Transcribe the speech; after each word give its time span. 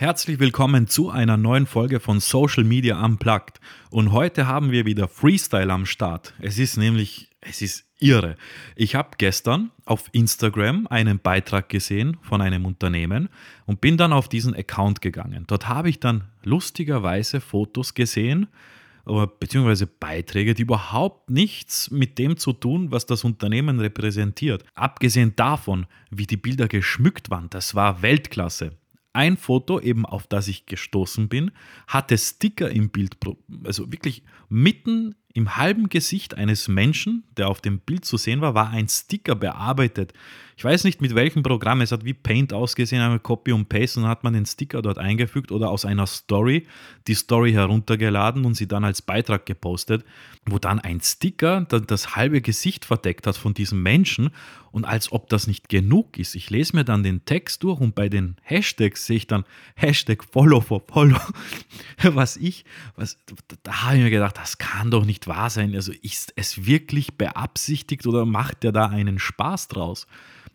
Herzlich 0.00 0.38
willkommen 0.38 0.86
zu 0.86 1.10
einer 1.10 1.36
neuen 1.36 1.66
Folge 1.66 1.98
von 1.98 2.20
Social 2.20 2.62
Media 2.62 3.04
Unplugged. 3.04 3.58
Und 3.90 4.12
heute 4.12 4.46
haben 4.46 4.70
wir 4.70 4.86
wieder 4.86 5.08
Freestyle 5.08 5.72
am 5.72 5.86
Start. 5.86 6.34
Es 6.38 6.60
ist 6.60 6.76
nämlich, 6.76 7.30
es 7.40 7.62
ist 7.62 7.84
irre. 7.98 8.36
Ich 8.76 8.94
habe 8.94 9.16
gestern 9.18 9.72
auf 9.86 10.04
Instagram 10.12 10.86
einen 10.86 11.18
Beitrag 11.18 11.68
gesehen 11.68 12.16
von 12.22 12.40
einem 12.40 12.64
Unternehmen 12.64 13.28
und 13.66 13.80
bin 13.80 13.96
dann 13.96 14.12
auf 14.12 14.28
diesen 14.28 14.54
Account 14.54 15.00
gegangen. 15.00 15.42
Dort 15.48 15.66
habe 15.66 15.88
ich 15.90 15.98
dann 15.98 16.28
lustigerweise 16.44 17.40
Fotos 17.40 17.92
gesehen, 17.92 18.46
beziehungsweise 19.40 19.88
Beiträge, 19.88 20.54
die 20.54 20.62
überhaupt 20.62 21.28
nichts 21.28 21.90
mit 21.90 22.18
dem 22.18 22.36
zu 22.36 22.52
tun, 22.52 22.92
was 22.92 23.06
das 23.06 23.24
Unternehmen 23.24 23.80
repräsentiert. 23.80 24.64
Abgesehen 24.76 25.34
davon, 25.34 25.86
wie 26.12 26.28
die 26.28 26.36
Bilder 26.36 26.68
geschmückt 26.68 27.30
waren, 27.30 27.50
das 27.50 27.74
war 27.74 28.00
Weltklasse 28.00 28.76
ein 29.18 29.36
Foto, 29.36 29.80
eben 29.80 30.06
auf 30.06 30.28
das 30.28 30.46
ich 30.46 30.64
gestoßen 30.66 31.28
bin, 31.28 31.50
hatte 31.88 32.16
Sticker 32.16 32.70
im 32.70 32.90
Bild, 32.90 33.16
also 33.64 33.90
wirklich 33.90 34.22
mitten 34.48 35.16
im 35.34 35.56
halben 35.56 35.88
Gesicht 35.88 36.36
eines 36.36 36.68
Menschen, 36.68 37.24
der 37.36 37.48
auf 37.48 37.60
dem 37.60 37.80
Bild 37.80 38.04
zu 38.04 38.16
sehen 38.16 38.40
war, 38.40 38.54
war 38.54 38.70
ein 38.70 38.88
Sticker 38.88 39.34
bearbeitet. 39.34 40.12
Ich 40.56 40.64
weiß 40.64 40.84
nicht 40.84 41.00
mit 41.00 41.14
welchem 41.16 41.42
Programm, 41.42 41.80
es 41.80 41.92
hat 41.92 42.04
wie 42.04 42.14
Paint 42.14 42.52
ausgesehen, 42.52 43.02
einmal 43.02 43.18
Copy 43.18 43.52
und 43.52 43.68
Paste 43.68 43.98
und 43.98 44.04
dann 44.04 44.10
hat 44.10 44.24
man 44.24 44.34
den 44.34 44.46
Sticker 44.46 44.82
dort 44.82 44.98
eingefügt 44.98 45.52
oder 45.52 45.70
aus 45.70 45.84
einer 45.84 46.06
Story 46.06 46.66
die 47.08 47.14
Story 47.14 47.52
heruntergeladen 47.52 48.44
und 48.44 48.54
sie 48.54 48.68
dann 48.68 48.84
als 48.84 49.02
Beitrag 49.02 49.46
gepostet, 49.46 50.04
wo 50.46 50.58
dann 50.58 50.78
ein 50.78 51.00
Sticker 51.00 51.62
das 51.62 52.16
halbe 52.16 52.40
Gesicht 52.40 52.84
verdeckt 52.84 53.26
hat 53.26 53.36
von 53.36 53.52
diesem 53.52 53.82
Menschen 53.82 54.30
und 54.70 54.84
als 54.84 55.12
ob 55.12 55.28
das 55.28 55.46
nicht 55.46 55.68
genug 55.68 56.18
ist. 56.18 56.34
Ich 56.34 56.50
lese 56.50 56.76
mir 56.76 56.84
dann 56.84 57.02
den 57.02 57.24
Text 57.24 57.62
durch 57.62 57.80
und 57.80 57.94
bei 57.94 58.08
den 58.08 58.36
Hashtags 58.42 59.06
sehe 59.06 59.16
ich 59.16 59.26
dann 59.26 59.44
Hashtag 59.74 60.24
Follow 60.24 60.60
for 60.60 60.82
Follow. 60.86 61.20
Was 62.02 62.36
ich, 62.36 62.64
was, 62.96 63.18
da 63.62 63.82
habe 63.82 63.96
ich 63.96 64.02
mir 64.02 64.10
gedacht, 64.10 64.36
das 64.36 64.58
kann 64.58 64.90
doch 64.90 65.04
nicht 65.04 65.26
wahr 65.26 65.50
sein. 65.50 65.74
Also 65.74 65.92
ist 66.02 66.32
es 66.36 66.66
wirklich 66.66 67.16
beabsichtigt 67.16 68.06
oder 68.06 68.24
macht 68.24 68.62
der 68.62 68.72
da 68.72 68.86
einen 68.86 69.18
Spaß 69.18 69.68
draus? 69.68 70.06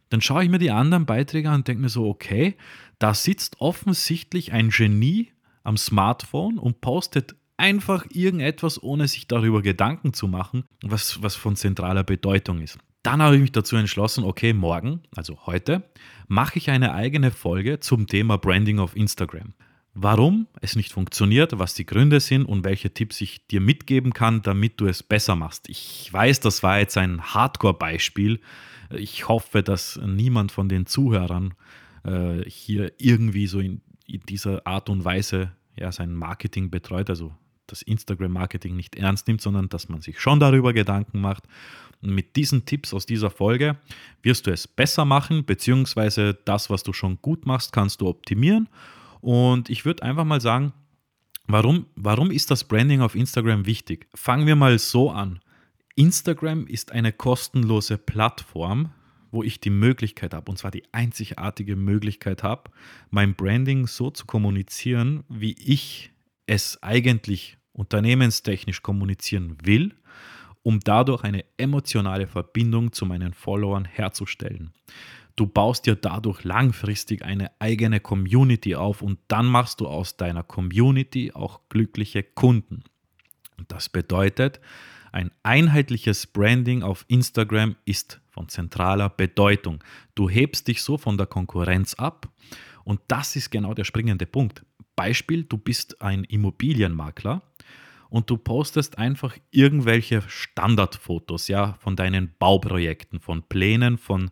Dann 0.09 0.21
schaue 0.21 0.43
ich 0.43 0.49
mir 0.49 0.59
die 0.59 0.71
anderen 0.71 1.05
Beiträge 1.05 1.49
an 1.49 1.55
und 1.55 1.67
denke 1.67 1.81
mir 1.81 1.89
so, 1.89 2.07
okay, 2.07 2.55
da 2.99 3.13
sitzt 3.13 3.59
offensichtlich 3.59 4.53
ein 4.53 4.69
Genie 4.69 5.31
am 5.63 5.77
Smartphone 5.77 6.57
und 6.57 6.81
postet 6.81 7.35
einfach 7.57 8.05
irgendetwas, 8.09 8.81
ohne 8.81 9.07
sich 9.07 9.27
darüber 9.27 9.61
Gedanken 9.61 10.13
zu 10.13 10.27
machen, 10.27 10.65
was, 10.81 11.21
was 11.21 11.35
von 11.35 11.55
zentraler 11.55 12.03
Bedeutung 12.03 12.61
ist. 12.61 12.77
Dann 13.03 13.21
habe 13.21 13.35
ich 13.35 13.41
mich 13.41 13.51
dazu 13.51 13.75
entschlossen, 13.75 14.23
okay, 14.23 14.53
morgen, 14.53 15.01
also 15.13 15.37
heute, 15.45 15.83
mache 16.27 16.57
ich 16.57 16.69
eine 16.69 16.93
eigene 16.93 17.31
Folge 17.31 17.81
zum 17.81 18.07
Thema 18.07 18.37
Branding 18.37 18.79
auf 18.79 18.95
Instagram. 18.95 19.53
Warum 19.93 20.47
es 20.61 20.75
nicht 20.75 20.91
funktioniert, 20.91 21.59
was 21.59 21.75
die 21.75 21.85
Gründe 21.85 22.19
sind 22.19 22.45
und 22.45 22.63
welche 22.63 22.93
Tipps 22.93 23.21
ich 23.21 23.45
dir 23.45 23.61
mitgeben 23.61 24.13
kann, 24.13 24.41
damit 24.41 24.79
du 24.79 24.87
es 24.87 25.03
besser 25.03 25.35
machst. 25.35 25.69
Ich 25.69 26.11
weiß, 26.11 26.39
das 26.39 26.63
war 26.63 26.79
jetzt 26.79 26.97
ein 26.97 27.21
Hardcore-Beispiel, 27.21 28.39
ich 28.89 29.27
hoffe, 29.27 29.63
dass 29.63 29.99
niemand 30.05 30.51
von 30.51 30.69
den 30.69 30.85
Zuhörern 30.85 31.53
äh, 32.03 32.43
hier 32.49 32.93
irgendwie 32.97 33.47
so 33.47 33.59
in, 33.59 33.81
in, 34.07 34.21
dieser 34.21 34.65
Art 34.65 34.89
und 34.89 35.03
Weise 35.03 35.51
ja, 35.75 35.91
sein 35.91 36.13
Marketing 36.13 36.69
betreut, 36.69 37.09
also 37.09 37.33
das 37.73 37.81
Instagram-Marketing 37.81 38.75
nicht 38.75 38.95
ernst 38.95 39.27
nimmt, 39.27 39.41
sondern 39.41 39.67
dass 39.67 39.89
man 39.89 40.01
sich 40.01 40.19
schon 40.19 40.39
darüber 40.39 40.73
Gedanken 40.73 41.19
macht. 41.19 41.43
Und 42.01 42.13
mit 42.13 42.35
diesen 42.35 42.65
Tipps 42.65 42.93
aus 42.93 43.05
dieser 43.05 43.29
Folge 43.29 43.77
wirst 44.21 44.45
du 44.45 44.51
es 44.51 44.67
besser 44.67 45.05
machen, 45.05 45.45
beziehungsweise 45.45 46.37
das, 46.45 46.69
was 46.69 46.83
du 46.83 46.93
schon 46.93 47.19
gut 47.21 47.45
machst, 47.45 47.73
kannst 47.73 48.01
du 48.01 48.07
optimieren. 48.07 48.69
Und 49.21 49.69
ich 49.69 49.85
würde 49.85 50.03
einfach 50.03 50.25
mal 50.25 50.41
sagen, 50.41 50.73
warum, 51.47 51.87
warum 51.95 52.29
ist 52.29 52.51
das 52.51 52.63
Branding 52.63 53.01
auf 53.01 53.15
Instagram 53.15 53.65
wichtig? 53.65 54.07
Fangen 54.13 54.45
wir 54.47 54.55
mal 54.55 54.77
so 54.79 55.11
an. 55.11 55.39
Instagram 55.95 56.67
ist 56.67 56.91
eine 56.91 57.11
kostenlose 57.11 57.97
Plattform, 57.97 58.91
wo 59.31 59.41
ich 59.41 59.59
die 59.59 59.71
Möglichkeit 59.71 60.33
habe, 60.33 60.51
und 60.51 60.57
zwar 60.57 60.71
die 60.71 60.83
einzigartige 60.91 61.75
Möglichkeit 61.75 62.43
habe, 62.43 62.69
mein 63.09 63.33
Branding 63.33 63.87
so 63.87 64.11
zu 64.11 64.25
kommunizieren, 64.25 65.23
wie 65.27 65.53
ich 65.53 66.11
es 66.45 66.81
eigentlich 66.83 67.57
unternehmenstechnisch 67.73 68.81
kommunizieren 68.81 69.57
will, 69.63 69.93
um 70.61 70.79
dadurch 70.79 71.23
eine 71.23 71.43
emotionale 71.57 72.27
Verbindung 72.27 72.93
zu 72.93 73.05
meinen 73.05 73.33
Followern 73.33 73.85
herzustellen. 73.85 74.71
Du 75.35 75.47
baust 75.47 75.87
dir 75.87 75.95
dadurch 75.95 76.43
langfristig 76.43 77.23
eine 77.25 77.51
eigene 77.59 77.99
Community 77.99 78.75
auf 78.75 79.01
und 79.01 79.19
dann 79.27 79.47
machst 79.47 79.81
du 79.81 79.87
aus 79.87 80.15
deiner 80.15 80.43
Community 80.43 81.31
auch 81.33 81.61
glückliche 81.69 82.21
Kunden. 82.21 82.83
Und 83.57 83.71
das 83.71 83.89
bedeutet, 83.89 84.59
ein 85.11 85.31
einheitliches 85.41 86.27
Branding 86.27 86.83
auf 86.83 87.05
Instagram 87.07 87.75
ist 87.85 88.19
von 88.29 88.47
zentraler 88.49 89.09
Bedeutung. 89.09 89.83
Du 90.15 90.29
hebst 90.29 90.67
dich 90.67 90.81
so 90.81 90.97
von 90.97 91.17
der 91.17 91.27
Konkurrenz 91.27 91.95
ab 91.95 92.29
und 92.83 92.99
das 93.07 93.35
ist 93.35 93.49
genau 93.49 93.73
der 93.73 93.83
springende 93.85 94.25
Punkt. 94.25 94.63
Beispiel, 94.95 95.43
du 95.43 95.57
bist 95.57 96.01
ein 96.01 96.23
Immobilienmakler 96.23 97.41
und 98.13 98.29
du 98.29 98.37
postest 98.37 98.99
einfach 98.99 99.35
irgendwelche 99.49 100.21
Standardfotos, 100.27 101.47
ja, 101.47 101.73
von 101.79 101.95
deinen 101.95 102.35
Bauprojekten, 102.37 103.19
von 103.19 103.41
Plänen, 103.41 103.97
von 103.97 104.29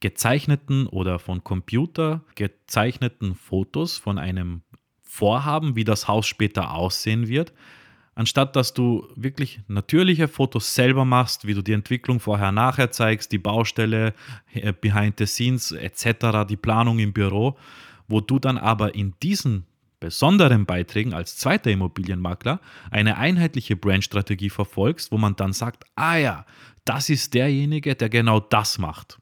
gezeichneten 0.00 0.86
oder 0.86 1.18
von 1.18 1.42
Computer 1.42 2.22
gezeichneten 2.34 3.34
Fotos 3.34 3.96
von 3.96 4.18
einem 4.18 4.60
Vorhaben, 5.00 5.74
wie 5.74 5.84
das 5.84 6.06
Haus 6.06 6.26
später 6.26 6.74
aussehen 6.74 7.28
wird 7.28 7.54
anstatt 8.14 8.56
dass 8.56 8.74
du 8.74 9.06
wirklich 9.14 9.60
natürliche 9.68 10.26
Fotos 10.26 10.74
selber 10.74 11.04
machst, 11.04 11.46
wie 11.46 11.54
du 11.54 11.62
die 11.62 11.72
Entwicklung 11.72 12.18
vorher 12.18 12.50
nachher 12.50 12.90
zeigst, 12.90 13.30
die 13.30 13.38
Baustelle, 13.38 14.12
äh, 14.52 14.72
behind 14.72 15.18
the 15.18 15.26
scenes 15.26 15.70
etc., 15.70 16.44
die 16.48 16.56
Planung 16.56 16.98
im 16.98 17.12
Büro, 17.12 17.56
wo 18.08 18.20
du 18.20 18.40
dann 18.40 18.58
aber 18.58 18.96
in 18.96 19.14
diesen 19.22 19.66
besonderen 20.00 20.66
Beiträgen 20.66 21.14
als 21.14 21.36
zweiter 21.36 21.70
Immobilienmakler 21.70 22.60
eine 22.90 23.18
einheitliche 23.18 23.76
Brandstrategie 23.76 24.50
verfolgst, 24.50 25.12
wo 25.12 25.18
man 25.18 25.36
dann 25.36 25.52
sagt, 25.52 25.84
ah 25.96 26.16
ja, 26.16 26.46
das 26.84 27.08
ist 27.08 27.34
derjenige, 27.34 27.94
der 27.94 28.08
genau 28.08 28.40
das 28.40 28.78
macht. 28.78 29.18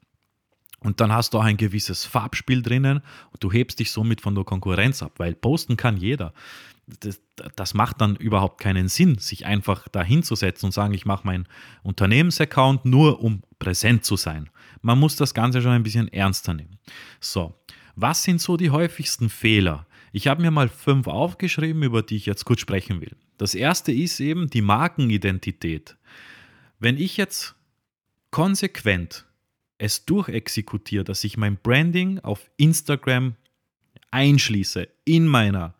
Und 0.80 1.00
dann 1.00 1.12
hast 1.12 1.34
du 1.34 1.38
auch 1.38 1.44
ein 1.44 1.56
gewisses 1.56 2.04
Farbspiel 2.04 2.62
drinnen 2.62 3.00
und 3.32 3.42
du 3.42 3.50
hebst 3.50 3.80
dich 3.80 3.90
somit 3.90 4.20
von 4.20 4.34
der 4.34 4.44
Konkurrenz 4.44 5.02
ab, 5.02 5.14
weil 5.16 5.34
posten 5.34 5.76
kann 5.76 5.96
jeder 5.96 6.32
das, 7.00 7.20
das, 7.56 7.74
macht 7.74 8.00
dann 8.00 8.16
überhaupt 8.16 8.60
keinen 8.60 8.88
Sinn, 8.88 9.18
sich 9.18 9.44
einfach 9.44 9.88
da 9.88 10.02
hinzusetzen 10.02 10.66
und 10.66 10.72
sagen, 10.72 10.94
ich 10.94 11.04
mache 11.04 11.26
meinen 11.26 11.48
Unternehmensaccount 11.82 12.84
nur, 12.84 13.20
um 13.20 13.42
präsent 13.58 14.04
zu 14.04 14.16
sein. 14.16 14.50
Man 14.82 14.98
muss 14.98 15.16
das 15.16 15.34
Ganze 15.34 15.62
schon 15.62 15.72
ein 15.72 15.82
bisschen 15.82 16.08
ernster 16.08 16.54
nehmen. 16.54 16.78
So, 17.20 17.54
was 17.96 18.22
sind 18.22 18.40
so 18.40 18.56
die 18.56 18.70
häufigsten 18.70 19.28
Fehler? 19.28 19.86
Ich 20.16 20.28
habe 20.28 20.40
mir 20.40 20.50
mal 20.50 20.70
fünf 20.70 21.08
aufgeschrieben, 21.08 21.82
über 21.82 22.00
die 22.00 22.16
ich 22.16 22.24
jetzt 22.24 22.46
kurz 22.46 22.60
sprechen 22.60 23.02
will. 23.02 23.14
Das 23.36 23.54
erste 23.54 23.92
ist 23.92 24.18
eben 24.18 24.48
die 24.48 24.62
Markenidentität. 24.62 25.98
Wenn 26.78 26.96
ich 26.96 27.18
jetzt 27.18 27.54
konsequent 28.30 29.26
es 29.76 30.06
durchexekutiere, 30.06 31.04
dass 31.04 31.22
ich 31.22 31.36
mein 31.36 31.58
Branding 31.58 32.18
auf 32.20 32.50
Instagram 32.56 33.36
einschließe 34.10 34.88
in 35.04 35.26
meiner 35.26 35.74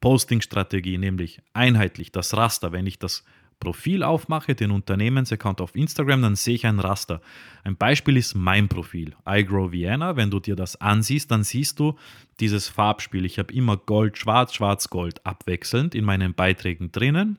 Posting-Strategie, 0.00 0.96
nämlich 0.96 1.42
einheitlich 1.52 2.12
das 2.12 2.36
Raster. 2.36 2.70
Wenn 2.70 2.86
ich 2.86 3.00
das 3.00 3.24
Profil 3.60 4.02
aufmache, 4.02 4.54
den 4.54 4.70
Unternehmensaccount 4.70 5.60
auf 5.60 5.76
Instagram, 5.76 6.22
dann 6.22 6.34
sehe 6.34 6.54
ich 6.54 6.66
ein 6.66 6.80
Raster. 6.80 7.20
Ein 7.62 7.76
Beispiel 7.76 8.16
ist 8.16 8.34
mein 8.34 8.68
Profil, 8.68 9.14
iGrow 9.28 9.70
Vienna. 9.70 10.16
Wenn 10.16 10.30
du 10.30 10.40
dir 10.40 10.56
das 10.56 10.80
ansiehst, 10.80 11.30
dann 11.30 11.44
siehst 11.44 11.78
du 11.78 11.96
dieses 12.40 12.68
Farbspiel. 12.68 13.24
Ich 13.24 13.38
habe 13.38 13.52
immer 13.52 13.76
Gold, 13.76 14.18
Schwarz, 14.18 14.54
Schwarz, 14.54 14.88
Gold 14.90 15.24
abwechselnd 15.24 15.94
in 15.94 16.04
meinen 16.04 16.34
Beiträgen 16.34 16.90
drinnen. 16.90 17.38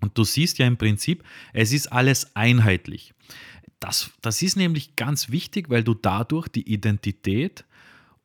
Und 0.00 0.18
du 0.18 0.24
siehst 0.24 0.58
ja 0.58 0.66
im 0.66 0.76
Prinzip, 0.76 1.24
es 1.54 1.72
ist 1.72 1.90
alles 1.92 2.36
einheitlich. 2.36 3.14
Das, 3.80 4.10
das 4.20 4.42
ist 4.42 4.56
nämlich 4.56 4.96
ganz 4.96 5.30
wichtig, 5.30 5.70
weil 5.70 5.84
du 5.84 5.94
dadurch 5.94 6.48
die 6.48 6.70
Identität 6.70 7.64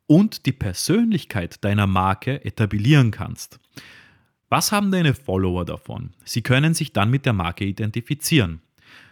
und 0.07 0.45
die 0.47 0.51
Persönlichkeit 0.51 1.63
deiner 1.63 1.85
Marke 1.85 2.43
etablieren 2.43 3.11
kannst. 3.11 3.59
Was 4.49 4.71
haben 4.71 4.91
deine 4.91 5.13
Follower 5.13 5.63
davon? 5.63 6.11
Sie 6.25 6.41
können 6.41 6.73
sich 6.73 6.91
dann 6.91 7.11
mit 7.11 7.25
der 7.25 7.33
Marke 7.33 7.65
identifizieren. 7.65 8.61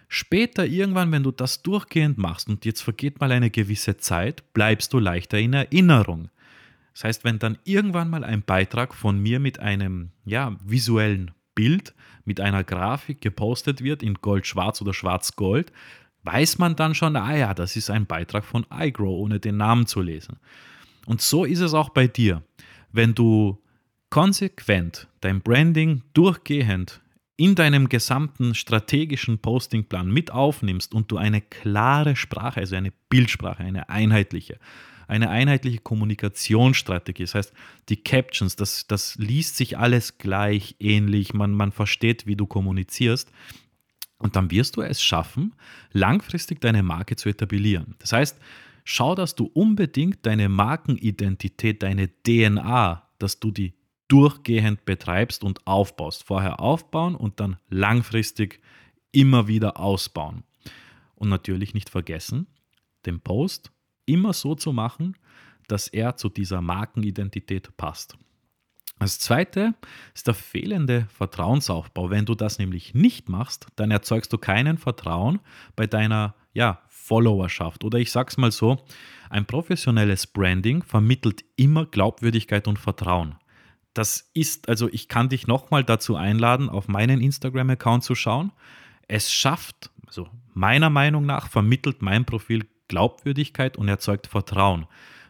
Später 0.09 0.65
irgendwann, 0.65 1.11
wenn 1.11 1.23
du 1.23 1.31
das 1.31 1.61
durchgehend 1.61 2.17
machst 2.17 2.47
und 2.47 2.65
jetzt 2.65 2.81
vergeht 2.81 3.19
mal 3.19 3.31
eine 3.31 3.51
gewisse 3.51 3.97
Zeit, 3.97 4.53
bleibst 4.53 4.93
du 4.93 4.99
leichter 4.99 5.37
in 5.37 5.53
Erinnerung. 5.53 6.29
Das 6.93 7.03
heißt, 7.03 7.23
wenn 7.23 7.39
dann 7.39 7.59
irgendwann 7.65 8.09
mal 8.09 8.23
ein 8.23 8.41
Beitrag 8.41 8.95
von 8.95 9.19
mir 9.19 9.39
mit 9.39 9.59
einem 9.59 10.09
ja, 10.25 10.55
visuellen 10.65 11.31
Bild, 11.53 11.93
mit 12.25 12.39
einer 12.39 12.63
Grafik 12.63 13.21
gepostet 13.21 13.83
wird 13.83 14.01
in 14.01 14.15
Gold-Schwarz 14.15 14.81
oder 14.81 14.93
Schwarz-Gold, 14.93 15.71
weiß 16.23 16.57
man 16.57 16.75
dann 16.75 16.95
schon, 16.95 17.15
ah 17.15 17.35
ja, 17.35 17.53
das 17.53 17.75
ist 17.75 17.89
ein 17.89 18.05
Beitrag 18.05 18.45
von 18.45 18.65
iGrow, 18.71 19.19
ohne 19.19 19.39
den 19.39 19.57
Namen 19.57 19.85
zu 19.85 20.01
lesen. 20.01 20.37
Und 21.05 21.21
so 21.21 21.45
ist 21.45 21.61
es 21.61 21.73
auch 21.73 21.89
bei 21.89 22.07
dir. 22.07 22.41
Wenn 22.91 23.13
du 23.13 23.61
konsequent 24.09 25.07
dein 25.21 25.41
Branding 25.41 26.03
durchgehend 26.13 27.01
in 27.37 27.53
deinem 27.53 27.87
gesamten 27.87 28.55
strategischen 28.55 29.39
Postingplan 29.39 30.09
mit 30.09 30.31
aufnimmst 30.31 30.93
und 30.93 31.11
du 31.11 31.17
eine 31.17 31.41
klare 31.41 32.15
Sprache, 32.15 32.59
also 32.59 32.75
eine 32.75 32.91
Bildsprache, 33.09 33.63
eine 33.63 33.89
einheitliche, 33.89 34.57
eine 35.07 35.29
einheitliche 35.29 35.77
Kommunikationsstrategie. 35.77 37.23
Das 37.23 37.35
heißt, 37.35 37.53
die 37.89 37.97
Captions, 37.97 38.55
das, 38.55 38.87
das 38.87 39.15
liest 39.17 39.55
sich 39.55 39.77
alles 39.77 40.17
gleich 40.17 40.75
ähnlich, 40.79 41.33
man, 41.33 41.51
man 41.51 41.71
versteht, 41.71 42.25
wie 42.25 42.35
du 42.35 42.47
kommunizierst. 42.47 43.31
Und 44.17 44.35
dann 44.35 44.49
wirst 44.49 44.75
du 44.75 44.81
es 44.81 45.03
schaffen, 45.03 45.53
langfristig 45.91 46.59
deine 46.59 46.81
Marke 46.81 47.15
zu 47.17 47.29
etablieren. 47.29 47.95
Das 47.99 48.13
heißt, 48.13 48.39
schau, 48.83 49.13
dass 49.13 49.35
du 49.35 49.45
unbedingt 49.45 50.25
deine 50.25 50.49
Markenidentität, 50.49 51.83
deine 51.83 52.09
DNA, 52.23 53.03
dass 53.19 53.39
du 53.39 53.51
die 53.51 53.73
durchgehend 54.07 54.85
betreibst 54.85 55.43
und 55.43 55.65
aufbaust. 55.65 56.23
Vorher 56.23 56.59
aufbauen 56.59 57.15
und 57.15 57.39
dann 57.39 57.57
langfristig 57.69 58.61
immer 59.11 59.47
wieder 59.47 59.79
ausbauen. 59.79 60.43
Und 61.15 61.29
natürlich 61.29 61.73
nicht 61.73 61.89
vergessen, 61.89 62.47
den 63.05 63.19
Post 63.19 63.71
immer 64.05 64.33
so 64.33 64.55
zu 64.55 64.73
machen, 64.73 65.17
dass 65.67 65.87
er 65.87 66.15
zu 66.15 66.29
dieser 66.29 66.61
Markenidentität 66.61 67.75
passt. 67.75 68.17
Das 68.99 69.19
zweite 69.19 69.75
ist 70.15 70.25
der 70.25 70.33
fehlende 70.33 71.07
Vertrauensaufbau. 71.13 72.09
Wenn 72.09 72.25
du 72.25 72.33
das 72.33 72.57
nämlich 72.57 72.95
nicht 72.95 73.29
machst, 73.29 73.67
dann 73.75 73.91
erzeugst 73.91 74.33
du 74.33 74.39
keinen 74.39 74.77
Vertrauen 74.77 75.39
bei 75.75 75.85
deiner 75.85 76.33
ja, 76.53 76.81
Followerschaft. 76.87 77.83
Oder 77.83 77.99
ich 77.99 78.11
sage 78.11 78.29
es 78.29 78.37
mal 78.37 78.51
so, 78.51 78.83
ein 79.29 79.45
professionelles 79.45 80.25
Branding 80.25 80.81
vermittelt 80.81 81.45
immer 81.57 81.85
Glaubwürdigkeit 81.85 82.67
und 82.67 82.79
Vertrauen. 82.79 83.35
Das 83.97 84.29
ist, 84.35 84.69
also 84.69 84.87
ich 84.91 85.07
kann 85.07 85.29
dich 85.29 85.47
nochmal 85.47 85.83
dazu 85.83 86.15
einladen, 86.15 86.69
auf 86.69 86.87
meinen 86.87 87.19
Instagram-Account 87.19 88.03
zu 88.03 88.13
schauen. 88.13 88.51
Es 89.07 89.31
schafft, 89.33 89.89
also 90.05 90.29
meiner 90.53 90.91
Meinung 90.91 91.25
nach, 91.25 91.49
vermittelt 91.49 92.03
mein 92.03 92.23
Profil 92.23 92.67
Glaubwürdigkeit 92.89 93.75
und 93.75 93.87
erzeugt 93.87 94.27
Vertrauen, 94.27 94.85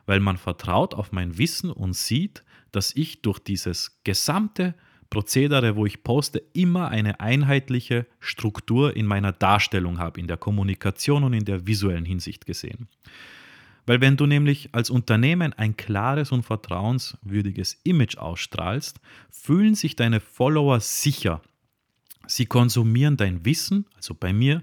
weil 0.06 0.19
man 0.19 0.36
vertraut 0.36 0.96
auf 0.96 1.14
mein 1.14 1.38
Wissen 1.38 1.72
und 1.72 1.96
sieht, 1.96 2.44
dass 2.74 2.94
ich 2.94 3.22
durch 3.22 3.40
dieses 3.40 4.02
gesamte 4.04 4.75
Prozedere, 5.10 5.78
wo 5.78 5.86
ich 5.86 6.04
poste, 6.04 6.44
immer 6.52 6.90
eine 6.90 7.22
einheitliche 7.22 8.06
Struktur 8.20 8.98
in 8.98 9.06
meiner 9.06 9.31
Darstellung 9.31 9.98
habe, 9.98 10.20
in 10.20 10.28
der 10.28 10.36
Kommunikation 10.36 11.24
und 11.24 11.31
in 11.31 11.46
der 11.46 11.66
visuellen 11.66 12.04
Hinsicht 12.04 12.46
gesehen. 12.46 12.90
Weil 13.88 14.01
wenn 14.01 14.18
du 14.18 14.25
nämlich 14.25 14.69
als 14.74 14.89
Unternehmen 14.89 15.54
ein 15.54 15.78
klares 15.78 16.34
und 16.34 16.44
vertrauenswürdiges 16.44 17.80
Image 17.86 18.18
ausstrahlst, 18.18 19.00
fühlen 19.31 19.75
sich 19.75 19.95
deine 19.95 20.19
Follower 20.19 20.81
sicher. 20.81 21.42
Sie 22.28 22.45
konsumieren 22.45 23.16
dein 23.16 23.45
Wissen, 23.45 23.86
also 23.95 24.13
bei 24.13 24.34
mir, 24.34 24.62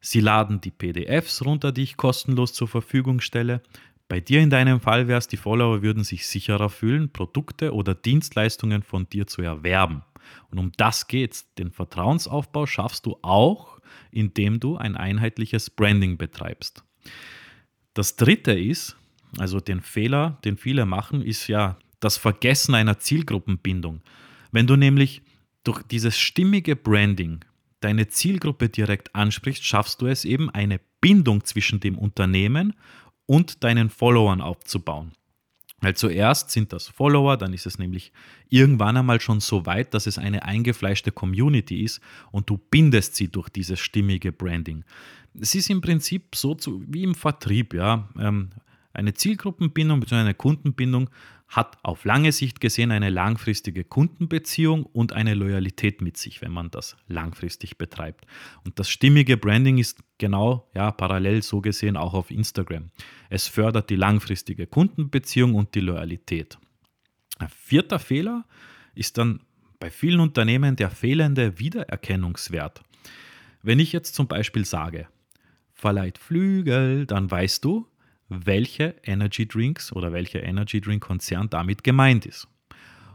sie 0.00 0.20
laden 0.20 0.62
die 0.62 0.70
PDFs 0.70 1.44
runter, 1.44 1.70
die 1.70 1.82
ich 1.82 1.98
kostenlos 1.98 2.54
zur 2.54 2.66
Verfügung 2.66 3.20
stelle. 3.20 3.62
Bei 4.08 4.20
dir 4.20 4.40
in 4.40 4.48
deinem 4.48 4.80
Fall 4.80 5.06
wäre 5.06 5.18
es, 5.18 5.28
die 5.28 5.36
Follower 5.36 5.82
würden 5.82 6.02
sich 6.02 6.26
sicherer 6.26 6.70
fühlen, 6.70 7.12
Produkte 7.12 7.74
oder 7.74 7.94
Dienstleistungen 7.94 8.82
von 8.82 9.06
dir 9.06 9.26
zu 9.26 9.42
erwerben. 9.42 10.02
Und 10.50 10.58
um 10.58 10.72
das 10.78 11.08
geht's. 11.08 11.52
Den 11.56 11.72
Vertrauensaufbau 11.72 12.64
schaffst 12.64 13.04
du 13.04 13.18
auch, 13.20 13.80
indem 14.10 14.60
du 14.60 14.78
ein 14.78 14.96
einheitliches 14.96 15.68
Branding 15.68 16.16
betreibst. 16.16 16.84
Das 17.94 18.16
dritte 18.16 18.52
ist, 18.52 18.96
also 19.38 19.60
den 19.60 19.80
Fehler, 19.80 20.38
den 20.44 20.56
viele 20.56 20.86
machen, 20.86 21.22
ist 21.22 21.46
ja 21.48 21.78
das 22.00 22.16
Vergessen 22.16 22.74
einer 22.74 22.98
Zielgruppenbindung. 22.98 24.00
Wenn 24.50 24.66
du 24.66 24.76
nämlich 24.76 25.22
durch 25.64 25.82
dieses 25.82 26.18
stimmige 26.18 26.76
Branding 26.76 27.40
deine 27.80 28.08
Zielgruppe 28.08 28.68
direkt 28.68 29.14
ansprichst, 29.14 29.64
schaffst 29.64 30.00
du 30.00 30.06
es 30.06 30.24
eben, 30.24 30.50
eine 30.50 30.80
Bindung 31.00 31.44
zwischen 31.44 31.80
dem 31.80 31.98
Unternehmen 31.98 32.74
und 33.26 33.64
deinen 33.64 33.90
Followern 33.90 34.40
aufzubauen. 34.40 35.12
Weil 35.80 35.96
zuerst 35.96 36.52
sind 36.52 36.72
das 36.72 36.86
Follower, 36.86 37.36
dann 37.36 37.52
ist 37.52 37.66
es 37.66 37.76
nämlich 37.76 38.12
irgendwann 38.48 38.96
einmal 38.96 39.20
schon 39.20 39.40
so 39.40 39.66
weit, 39.66 39.94
dass 39.94 40.06
es 40.06 40.16
eine 40.16 40.44
eingefleischte 40.44 41.10
Community 41.10 41.82
ist 41.82 42.00
und 42.30 42.48
du 42.48 42.56
bindest 42.56 43.16
sie 43.16 43.26
durch 43.26 43.48
dieses 43.48 43.80
stimmige 43.80 44.30
Branding. 44.30 44.84
Es 45.38 45.54
ist 45.54 45.70
im 45.70 45.80
Prinzip 45.80 46.34
so 46.34 46.54
zu, 46.54 46.82
wie 46.86 47.02
im 47.02 47.14
Vertrieb, 47.14 47.74
ja. 47.74 48.08
Ähm, 48.18 48.50
eine 48.92 49.14
Zielgruppenbindung 49.14 50.00
bzw. 50.00 50.16
eine 50.16 50.34
Kundenbindung 50.34 51.08
hat 51.48 51.76
auf 51.82 52.04
lange 52.04 52.32
Sicht 52.32 52.60
gesehen 52.60 52.90
eine 52.90 53.10
langfristige 53.10 53.84
Kundenbeziehung 53.84 54.84
und 54.84 55.12
eine 55.12 55.34
Loyalität 55.34 56.00
mit 56.00 56.16
sich, 56.16 56.40
wenn 56.40 56.50
man 56.50 56.70
das 56.70 56.96
langfristig 57.08 57.76
betreibt. 57.76 58.26
Und 58.64 58.78
das 58.78 58.88
stimmige 58.88 59.36
Branding 59.36 59.76
ist 59.76 59.98
genau 60.16 60.70
ja, 60.74 60.90
parallel 60.90 61.42
so 61.42 61.60
gesehen 61.60 61.98
auch 61.98 62.14
auf 62.14 62.30
Instagram. 62.30 62.90
Es 63.28 63.48
fördert 63.48 63.90
die 63.90 63.96
langfristige 63.96 64.66
Kundenbeziehung 64.66 65.54
und 65.54 65.74
die 65.74 65.80
Loyalität. 65.80 66.58
Ein 67.38 67.48
vierter 67.48 67.98
Fehler 67.98 68.46
ist 68.94 69.18
dann 69.18 69.40
bei 69.78 69.90
vielen 69.90 70.20
Unternehmen 70.20 70.76
der 70.76 70.90
fehlende 70.90 71.58
Wiedererkennungswert. 71.58 72.82
Wenn 73.62 73.78
ich 73.78 73.92
jetzt 73.92 74.14
zum 74.14 74.26
Beispiel 74.26 74.64
sage, 74.64 75.06
verleiht 75.82 76.16
Flügel, 76.16 77.06
dann 77.06 77.28
weißt 77.28 77.64
du, 77.64 77.88
welche 78.28 78.94
Energy 79.02 79.46
Drinks 79.46 79.92
oder 79.92 80.12
welcher 80.12 80.42
Energy 80.42 80.80
Drink 80.80 81.02
Konzern 81.02 81.50
damit 81.50 81.82
gemeint 81.82 82.24
ist. 82.24 82.46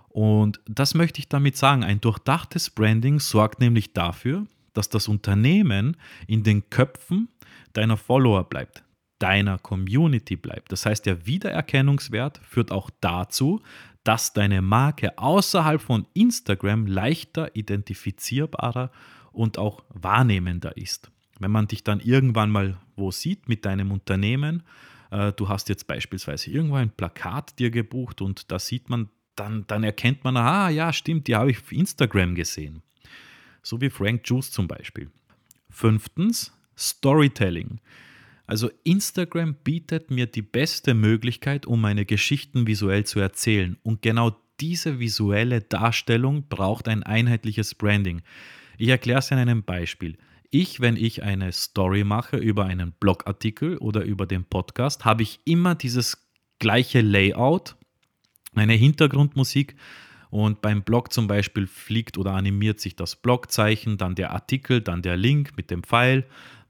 Und 0.10 0.60
das 0.66 0.94
möchte 0.94 1.20
ich 1.20 1.30
damit 1.30 1.56
sagen. 1.56 1.86
Ein 1.86 2.02
durchdachtes 2.02 2.70
Branding 2.70 3.20
sorgt 3.20 3.62
nämlich 3.62 3.94
dafür, 3.94 4.46
dass 4.74 4.90
das 4.90 5.08
Unternehmen 5.08 5.96
in 6.28 6.44
den 6.44 6.70
Köpfen 6.70 7.30
deiner 7.72 7.96
Follower 7.96 8.44
bleibt, 8.44 8.84
deiner 9.20 9.58
Community 9.60 10.36
bleibt. 10.36 10.72
Das 10.72 10.86
heißt, 10.86 11.06
der 11.06 11.26
Wiedererkennungswert 11.26 12.42
führt 12.44 12.72
auch 12.72 12.90
dazu, 13.00 13.62
dass 14.04 14.34
deine 14.34 14.62
Marke 14.62 15.18
außerhalb 15.18 15.82
von 15.82 16.06
Instagram 16.14 16.86
leichter 16.86 17.56
identifizierbarer 17.56 18.92
und 19.32 19.58
auch 19.58 19.84
wahrnehmender 19.90 20.76
ist. 20.76 21.12
Wenn 21.40 21.52
man 21.52 21.68
dich 21.68 21.84
dann 21.84 22.00
irgendwann 22.00 22.50
mal 22.50 22.78
wo 22.96 23.12
sieht 23.12 23.48
mit 23.48 23.66
deinem 23.66 23.92
Unternehmen, 23.92 24.64
äh, 25.12 25.32
du 25.34 25.48
hast 25.48 25.70
jetzt 25.70 25.88
beispielsweise 25.88 26.50
irgendwo 26.50 26.76
ein 26.76 26.90
Plakat 26.90 27.58
dir 27.60 27.70
gebucht 27.70 28.22
und 28.22 28.52
da 28.52 28.60
sieht 28.60 28.90
man, 28.90 29.10
dann, 29.36 29.66
dann 29.68 29.84
erkennt 29.84 30.24
man, 30.24 30.36
ah 30.36 30.70
ja, 30.70 30.92
stimmt, 30.92 31.28
die 31.28 31.36
habe 31.36 31.52
ich 31.52 31.60
auf 31.60 31.72
Instagram 31.72 32.36
gesehen. 32.36 32.82
So 33.62 33.80
wie 33.82 33.90
Frank 33.90 34.22
Juice 34.26 34.52
zum 34.52 34.68
Beispiel. 34.68 35.10
Fünftens, 35.70 36.54
Storytelling. 36.78 37.80
Also 38.46 38.72
Instagram 38.84 39.56
bietet 39.64 40.10
mir 40.10 40.26
die 40.26 40.42
beste 40.42 40.94
Möglichkeit, 40.94 41.66
um 41.66 41.82
meine 41.82 42.06
Geschichten 42.06 42.66
visuell 42.66 43.06
zu 43.06 43.20
erzählen. 43.20 43.78
Und 43.84 44.02
genau 44.02 44.38
diese 44.60 45.00
visuelle 45.00 45.62
Darstellung 45.62 46.48
braucht 46.48 46.88
ein 46.88 47.04
einheitliches 47.04 47.76
Branding. 47.76 48.22
Ich 48.78 48.88
erkläre 48.88 49.20
es 49.20 49.32
in 49.32 49.38
einem 49.38 49.64
Beispiel. 49.64 50.18
Ich, 50.50 50.80
wenn 50.80 50.96
ich 50.96 51.24
eine 51.24 51.52
Story 51.52 52.04
mache 52.04 52.38
über 52.38 52.66
einen 52.66 52.94
Blogartikel 52.94 53.78
oder 53.78 54.04
über 54.04 54.26
den 54.26 54.46
Podcast, 54.46 55.04
habe 55.04 55.24
ich 55.24 55.40
immer 55.46 55.76
dieses 55.76 56.28
gleiche 56.60 57.02
Layout, 57.02 57.76
eine 58.56 58.74
Hintergrundmusik 58.74 59.76
und 60.30 60.62
beim 60.62 60.84
Blog 60.84 61.14
zum 61.14 61.28
Beispiel 61.28 61.68
fliegt 61.68 62.18
oder 62.18 62.34
animiert 62.34 62.80
sich 62.80 62.96
das 62.96 63.16
Blogzeichen, 63.16 63.98
dann 63.98 64.16
der 64.16 64.32
Artikel, 64.32 64.82
dann 64.82 65.02
der 65.02 65.18
Link 65.18 65.54
mit 65.58 65.72
dem 65.72 65.84
Pfeil. 65.84 66.26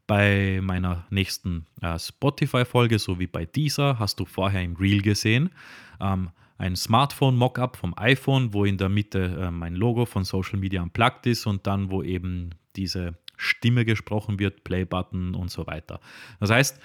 Bei 0.06 0.62
meiner 0.64 1.06
nächsten 1.10 1.66
äh, 1.82 2.00
Spotify-Folge, 2.00 2.98
so 2.98 3.20
wie 3.20 3.28
bei 3.28 3.46
dieser, 3.46 4.00
hast 4.00 4.22
du 4.22 4.26
vorher 4.26 4.64
im 4.64 4.78
Reel 4.78 5.02
gesehen, 5.02 5.50
ähm, 6.00 6.30
ein 6.58 6.78
Smartphone-Mockup 6.78 7.76
vom 7.76 7.94
iPhone, 7.98 8.54
wo 8.54 8.64
in 8.64 8.78
der 8.78 8.88
Mitte 8.88 9.38
äh, 9.38 9.52
mein 9.52 9.76
Logo 9.76 10.06
von 10.06 10.24
Social 10.24 10.60
Media 10.60 10.82
unplugged 10.82 11.26
ist 11.26 11.46
und 11.46 11.68
dann, 11.68 11.92
wo 11.92 12.04
eben 12.04 12.52
diese 12.78 13.18
Stimme 13.38 13.86
gesprochen 13.86 14.40
wird, 14.40 14.64
Playbutton 14.64 15.36
und 15.36 15.50
so 15.50 15.68
weiter. 15.68 16.00
Das 16.40 16.50
heißt, 16.50 16.80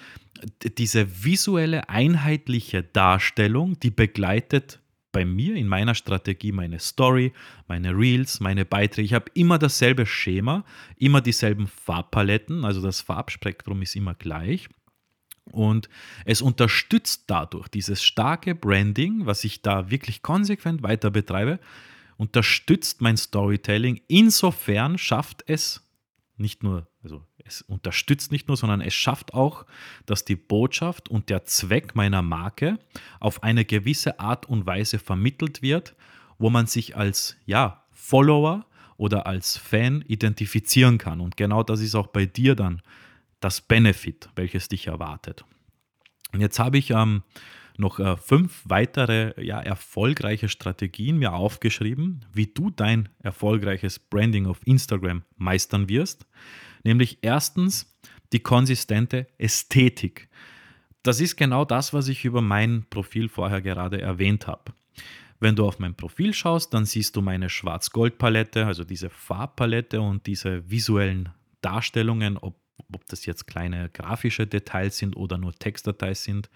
diese 0.79 1.25
visuelle, 1.25 1.89
einheitliche 1.89 2.83
Darstellung, 2.83 3.79
die 3.81 3.91
begleitet 3.91 4.81
bei 5.13 5.25
mir 5.25 5.57
in 5.57 5.69
meiner 5.69 5.95
Strategie 5.95 6.53
meine 6.53 6.79
Story, 6.79 7.33
meine 7.69 7.97
Reels, 7.97 8.41
meine 8.41 8.65
Beiträge. 8.65 9.05
Ich 9.05 9.15
habe 9.15 9.31
immer 9.35 9.59
dasselbe 9.59 10.07
Schema, 10.07 10.65
immer 10.97 11.21
dieselben 11.21 11.67
Farbpaletten, 11.67 12.65
also 12.65 12.81
das 12.81 13.03
Farbspektrum 13.03 13.83
ist 13.83 13.95
immer 13.95 14.15
gleich. 14.15 14.69
Und 15.51 15.89
es 16.25 16.41
unterstützt 16.41 17.25
dadurch 17.27 17.69
dieses 17.69 18.03
starke 18.03 18.55
Branding, 18.55 19.27
was 19.27 19.45
ich 19.45 19.61
da 19.61 19.91
wirklich 19.91 20.23
konsequent 20.23 20.83
weiter 20.83 21.11
betreibe, 21.11 21.59
unterstützt 22.17 23.01
mein 23.01 23.17
Storytelling. 23.17 24.01
Insofern 24.07 24.97
schafft 24.99 25.45
es 25.47 25.85
nicht 26.37 26.63
nur, 26.63 26.87
also 27.03 27.25
es 27.45 27.63
unterstützt 27.63 28.33
nicht 28.33 28.49
nur, 28.49 28.57
sondern 28.57 28.81
es 28.81 28.95
schafft 28.95 29.35
auch, 29.35 29.67
dass 30.07 30.25
die 30.25 30.37
Botschaft 30.37 31.09
und 31.09 31.29
der 31.31 31.45
Zweck 31.45 31.95
meiner 31.95 32.23
Marke 32.23 32.79
auf 33.21 33.43
eine 33.43 33.65
gewisse 33.65 34.19
Art 34.19 34.47
und 34.47 34.67
Weise 34.67 34.99
vermittelt 34.99 35.63
wird, 35.63 35.95
wo 36.39 36.51
man 36.51 36.67
sich 36.67 36.97
als 36.97 37.37
ja, 37.47 37.85
Follower 37.91 38.67
oder 38.97 39.27
als 39.27 39.57
Fan 39.57 40.03
identifizieren 40.03 40.99
kann. 40.99 41.21
Und 41.21 41.37
genau 41.37 41.63
das 41.63 41.81
ist 41.81 41.95
auch 41.95 42.09
bei 42.09 42.27
dir 42.27 42.55
dann 42.55 42.83
das 43.41 43.61
Benefit, 43.61 44.29
welches 44.37 44.69
dich 44.69 44.87
erwartet. 44.87 45.45
Und 46.33 46.41
jetzt 46.41 46.59
habe 46.59 46.79
ich 46.79 46.91
ähm, 46.91 47.23
noch 47.83 47.99
äh, 48.01 48.17
fünf 48.17 48.63
weitere 48.65 49.35
ja, 49.45 49.61
erfolgreiche 49.61 50.49
Strategien 50.49 51.19
mir 51.19 51.35
aufgeschrieben, 51.35 52.25
wie 52.33 52.47
du 52.47 52.71
dein 52.71 53.11
erfolgreiches 53.19 53.99
Branding 53.99 54.47
auf 54.47 54.61
Instagram 54.65 55.23
meistern 55.37 55.89
wirst. 55.91 56.27
Nämlich 56.85 57.19
erstens 57.21 57.95
die 58.33 58.41
konsistente 58.41 59.27
Ästhetik. 59.37 60.29
Das 61.03 61.21
ist 61.21 61.37
genau 61.37 61.65
das, 61.65 61.93
was 61.93 62.09
ich 62.09 62.25
über 62.25 62.41
mein 62.41 62.87
Profil 62.89 63.29
vorher 63.29 63.61
gerade 63.61 64.01
erwähnt 64.01 64.47
habe. 64.47 64.73
Wenn 65.41 65.57
du 65.57 65.67
auf 65.67 65.81
mein 65.81 65.97
Profil 65.97 66.33
schaust, 66.33 66.73
dann 66.73 66.85
siehst 66.85 67.17
du 67.17 67.21
meine 67.21 67.51
Schwarz-Gold-Palette, 67.51 68.65
also 68.65 68.85
diese 68.85 69.11
Farbpalette 69.11 70.01
und 70.01 70.27
diese 70.29 70.71
visuellen 70.71 71.31
Darstellungen, 71.61 72.39
ob, 72.39 72.55
ob 72.93 73.07
das 73.07 73.27
jetzt 73.27 73.47
kleine 73.47 73.91
grafische 73.91 74.47
Details 74.47 74.99
sind 74.99 75.17
oder 75.17 75.39
nur 75.39 75.55
Textdateis 75.55 76.25
sind, 76.25 76.51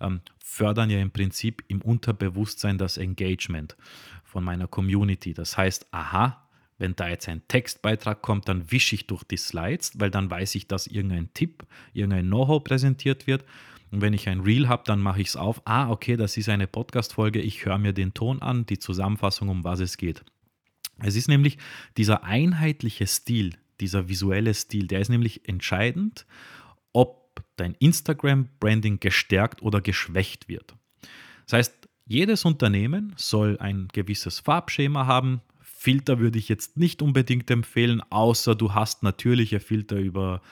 ähm, 0.00 0.20
fördern 0.38 0.90
ja 0.90 0.98
im 0.98 1.10
Prinzip 1.10 1.62
im 1.68 1.82
Unterbewusstsein 1.82 2.78
das 2.78 2.96
Engagement 2.96 3.76
von 4.24 4.44
meiner 4.44 4.66
Community. 4.66 5.34
Das 5.34 5.56
heißt, 5.56 5.86
aha, 5.92 6.48
wenn 6.78 6.96
da 6.96 7.08
jetzt 7.08 7.28
ein 7.28 7.42
Textbeitrag 7.46 8.22
kommt, 8.22 8.48
dann 8.48 8.70
wische 8.72 8.94
ich 8.94 9.06
durch 9.06 9.22
die 9.24 9.36
Slides, 9.36 9.92
weil 10.00 10.10
dann 10.10 10.30
weiß 10.30 10.54
ich, 10.54 10.66
dass 10.66 10.86
irgendein 10.86 11.32
Tipp, 11.34 11.66
irgendein 11.92 12.26
Know-how 12.26 12.64
präsentiert 12.64 13.26
wird. 13.26 13.44
Und 13.90 14.00
wenn 14.00 14.14
ich 14.14 14.28
ein 14.28 14.40
Reel 14.40 14.68
habe, 14.68 14.84
dann 14.86 15.00
mache 15.00 15.20
ich 15.20 15.28
es 15.28 15.36
auf. 15.36 15.60
Ah, 15.66 15.90
okay, 15.90 16.16
das 16.16 16.36
ist 16.36 16.48
eine 16.48 16.66
Podcast-Folge. 16.66 17.40
Ich 17.40 17.66
höre 17.66 17.78
mir 17.78 17.92
den 17.92 18.14
Ton 18.14 18.40
an, 18.40 18.64
die 18.66 18.78
Zusammenfassung, 18.78 19.48
um 19.48 19.64
was 19.64 19.80
es 19.80 19.98
geht. 19.98 20.24
Es 21.02 21.16
ist 21.16 21.28
nämlich 21.28 21.58
dieser 21.96 22.24
einheitliche 22.24 23.06
Stil, 23.06 23.56
dieser 23.80 24.08
visuelle 24.08 24.54
Stil, 24.54 24.86
der 24.86 25.00
ist 25.00 25.08
nämlich 25.08 25.48
entscheidend, 25.48 26.26
ob 26.92 27.42
dein 27.56 27.74
Instagram-Branding 27.74 29.00
gestärkt 29.00 29.62
oder 29.62 29.80
geschwächt 29.80 30.48
wird. 30.48 30.74
Das 31.46 31.54
heißt, 31.54 31.88
jedes 32.06 32.44
Unternehmen 32.44 33.12
soll 33.16 33.58
ein 33.58 33.88
gewisses 33.92 34.40
Farbschema 34.40 35.06
haben, 35.06 35.42
Filter 35.60 36.18
würde 36.18 36.38
ich 36.38 36.50
jetzt 36.50 36.76
nicht 36.76 37.00
unbedingt 37.00 37.50
empfehlen, 37.50 38.02
außer 38.10 38.54
du 38.54 38.74
hast 38.74 39.02
natürliche 39.02 39.60
Filter 39.60 39.96
über 39.96 40.42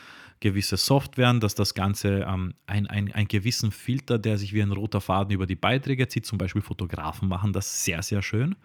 gewisse 0.41 0.79
Softwaren, 0.79 1.41
dass 1.41 1.55
das 1.55 1.75
Ganze 1.75 2.27
ähm, 2.27 2.55
ein, 2.67 2.87
ein, 2.87 3.13
ein 3.13 3.29
gewissen 3.29 3.71
Filter, 3.71 4.19
der 4.19 4.39
sich 4.39 4.55
wie 4.55 4.63
ein 4.63 4.73
roter 4.73 5.01
Faden 5.01 5.35
über 5.35 5.47
die 5.47 5.55
Beiträge 5.55 6.09
zieht, 6.09 6.25
zum 6.25 6.39
Beispiel 6.39 6.63
Fotografen 6.63 7.29
machen 7.29 7.53
das 7.53 7.85
sehr, 7.85 8.03
sehr 8.03 8.23
schön. 8.23 8.57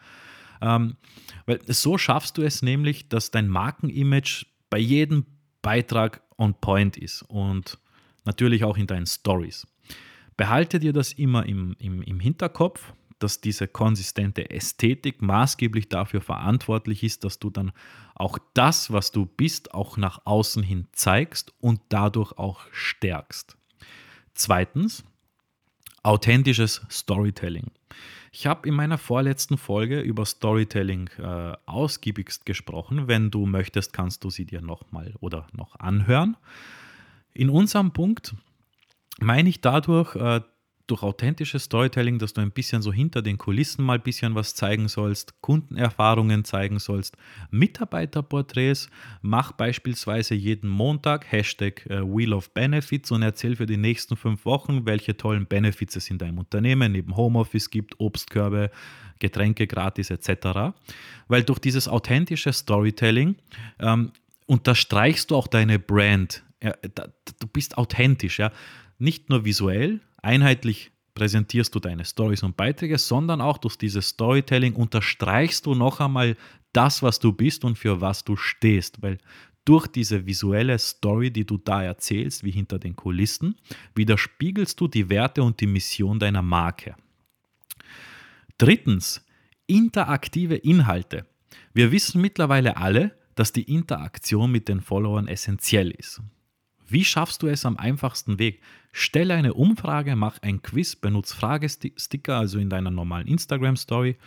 Ähm, 0.62 0.96
weil 1.46 1.60
so 1.68 1.98
schaffst 1.98 2.38
du 2.38 2.44
es 2.44 2.62
nämlich, 2.62 3.10
dass 3.10 3.32
dein 3.32 3.50
Markenimage 3.50 4.46
bei 4.74 4.80
jedem 4.80 5.28
Beitrag 5.62 6.24
on 6.36 6.56
point 6.56 6.98
ist 6.98 7.22
und 7.22 7.78
natürlich 8.26 8.64
auch 8.64 8.76
in 8.76 8.88
deinen 8.88 9.06
Stories. 9.06 9.68
Behalte 10.36 10.80
dir 10.80 10.94
das 10.94 11.14
immer 11.14 11.46
im, 11.46 11.76
im, 11.78 12.02
im 12.02 12.20
Hinterkopf 12.20 12.92
dass 13.20 13.40
diese 13.40 13.68
konsistente 13.68 14.50
Ästhetik 14.50 15.22
maßgeblich 15.22 15.90
dafür 15.90 16.22
verantwortlich 16.22 17.04
ist, 17.04 17.24
dass 17.24 17.38
du 17.38 17.52
dann 17.52 17.72
auch 18.16 18.40
das, 18.56 18.92
was 18.92 19.12
du 19.12 19.28
bist, 19.28 19.76
auch 19.76 19.96
nach 19.96 20.26
außen 20.26 20.64
hin 20.64 20.88
zeigst 20.92 21.54
und 21.62 21.80
dadurch 21.90 22.38
auch 22.40 22.62
stärkst. 22.72 23.56
Zweitens, 24.34 25.06
authentisches 26.04 26.86
Storytelling. 26.90 27.72
Ich 28.32 28.48
habe 28.48 28.68
in 28.68 28.74
meiner 28.74 28.98
vorletzten 28.98 29.58
Folge 29.58 30.00
über 30.02 30.26
Storytelling 30.26 31.10
äh, 31.20 31.54
ausgiebigst 31.66 32.46
gesprochen. 32.46 33.08
Wenn 33.08 33.32
du 33.32 33.46
möchtest, 33.46 33.94
kannst 33.94 34.24
du 34.24 34.30
sie 34.30 34.46
dir 34.46 34.62
nochmal 34.62 35.14
oder 35.20 35.48
noch 35.54 35.80
anhören. 35.80 36.36
In 37.34 37.50
unserem 37.50 37.92
Punkt 37.92 38.36
meine 39.20 39.50
ich 39.50 39.62
dadurch 39.62 40.16
äh, 40.16 40.42
durch 40.88 41.02
authentisches 41.02 41.64
Storytelling, 41.64 42.20
dass 42.20 42.34
du 42.34 42.42
ein 42.42 42.52
bisschen 42.52 42.82
so 42.82 42.92
hinter 42.92 43.22
den 43.22 43.38
Kulissen 43.38 43.86
mal 43.86 43.98
ein 43.98 44.04
bisschen 44.04 44.36
was 44.36 44.54
zeigen 44.54 44.88
sollst, 44.88 45.42
Kundenerfahrungen 45.42 46.44
zeigen 46.44 46.80
sollst, 46.80 47.16
Mitarbeiterporträts, 47.52 48.90
mach 49.22 49.54
beispielsweise 49.54 50.36
jeden 50.36 50.70
Montag 50.70 51.32
Hashtag 51.32 51.86
äh, 51.90 52.02
Wheel 52.02 52.34
of 52.34 52.54
Benefits 52.54 53.12
und 53.12 53.22
erzähl 53.22 53.56
für 53.56 53.66
die 53.66 53.78
nächsten 53.78 54.18
fünf 54.18 54.46
Wochen, 54.46 54.86
welche 54.86 55.16
tollen 55.16 55.46
Benefits 55.46 55.96
es 55.96 56.10
in 56.10 56.18
deinem 56.18 56.40
Unternehmen 56.40 56.92
neben 56.92 57.16
Homeoffice 57.16 57.70
gibt, 57.70 58.00
Obstkörbe, 58.00 58.70
Getränke 59.20 59.68
gratis 59.68 60.10
etc. 60.10 60.76
Weil 61.30 61.44
durch 61.44 61.60
dieses 61.60 61.88
authentische 61.88 62.52
Storytelling 62.52 63.36
ähm, 63.80 64.12
unterstreichst 64.48 65.32
du 65.32 65.38
auch 65.38 65.48
deine 65.48 65.80
Brand. 65.80 66.44
Ja, 66.62 66.74
da, 66.96 67.08
du 67.40 67.48
bist 67.48 67.78
authentisch, 67.78 68.40
ja. 68.40 68.52
Nicht 68.98 69.30
nur 69.30 69.46
visuell, 69.46 70.02
einheitlich 70.22 70.92
präsentierst 71.16 71.74
du 71.76 71.80
deine 71.80 72.06
Stories 72.06 72.44
und 72.44 72.58
Beiträge, 72.58 72.98
sondern 72.98 73.42
auch 73.42 73.58
durch 73.58 73.78
dieses 73.78 74.10
Storytelling 74.10 74.74
unterstreichst 74.74 75.66
du 75.66 75.76
noch 75.76 76.00
einmal 76.00 76.36
das, 76.74 77.04
was 77.04 77.20
du 77.20 77.32
bist 77.32 77.64
und 77.64 77.78
für 77.78 78.02
was 78.02 78.24
du 78.24 78.36
stehst, 78.36 79.02
weil 79.02 79.20
durch 79.66 79.88
diese 79.88 80.26
visuelle 80.26 80.78
Story, 80.78 81.32
die 81.32 81.46
du 81.46 81.58
da 81.58 81.84
erzählst, 81.84 82.44
wie 82.44 82.52
hinter 82.52 82.80
den 82.80 82.96
Kulissen, 82.96 83.56
widerspiegelst 83.96 84.80
du 84.80 84.88
die 84.88 85.10
Werte 85.10 85.44
und 85.44 85.60
die 85.62 85.68
Mission 85.68 86.20
deiner 86.20 86.42
Marke. 86.42 86.96
Drittens, 88.58 89.26
interaktive 89.68 90.56
Inhalte. 90.56 91.26
Wir 91.74 91.92
wissen 91.92 92.22
mittlerweile 92.22 92.78
alle, 92.78 93.18
dass 93.36 93.54
die 93.54 93.64
Interaktion 93.64 94.52
mit 94.52 94.68
den 94.68 94.82
Followern 94.82 95.28
essentiell 95.28 95.92
ist. 95.92 96.22
Wie 96.88 97.06
schaffst 97.06 97.42
du 97.44 97.48
es 97.48 97.66
am 97.66 97.78
einfachsten 97.78 98.40
Weg? 98.40 98.62
Stelle 98.92 99.34
eine 99.34 99.54
Umfrage, 99.54 100.16
mach 100.16 100.40
ein 100.42 100.62
Quiz, 100.62 100.96
benutze 100.96 101.36
Fragesticker, 101.36 102.38
also 102.38 102.60
in 102.60 102.70
deiner 102.70 102.92
normalen 102.92 103.28
Instagram-Story 103.28 104.18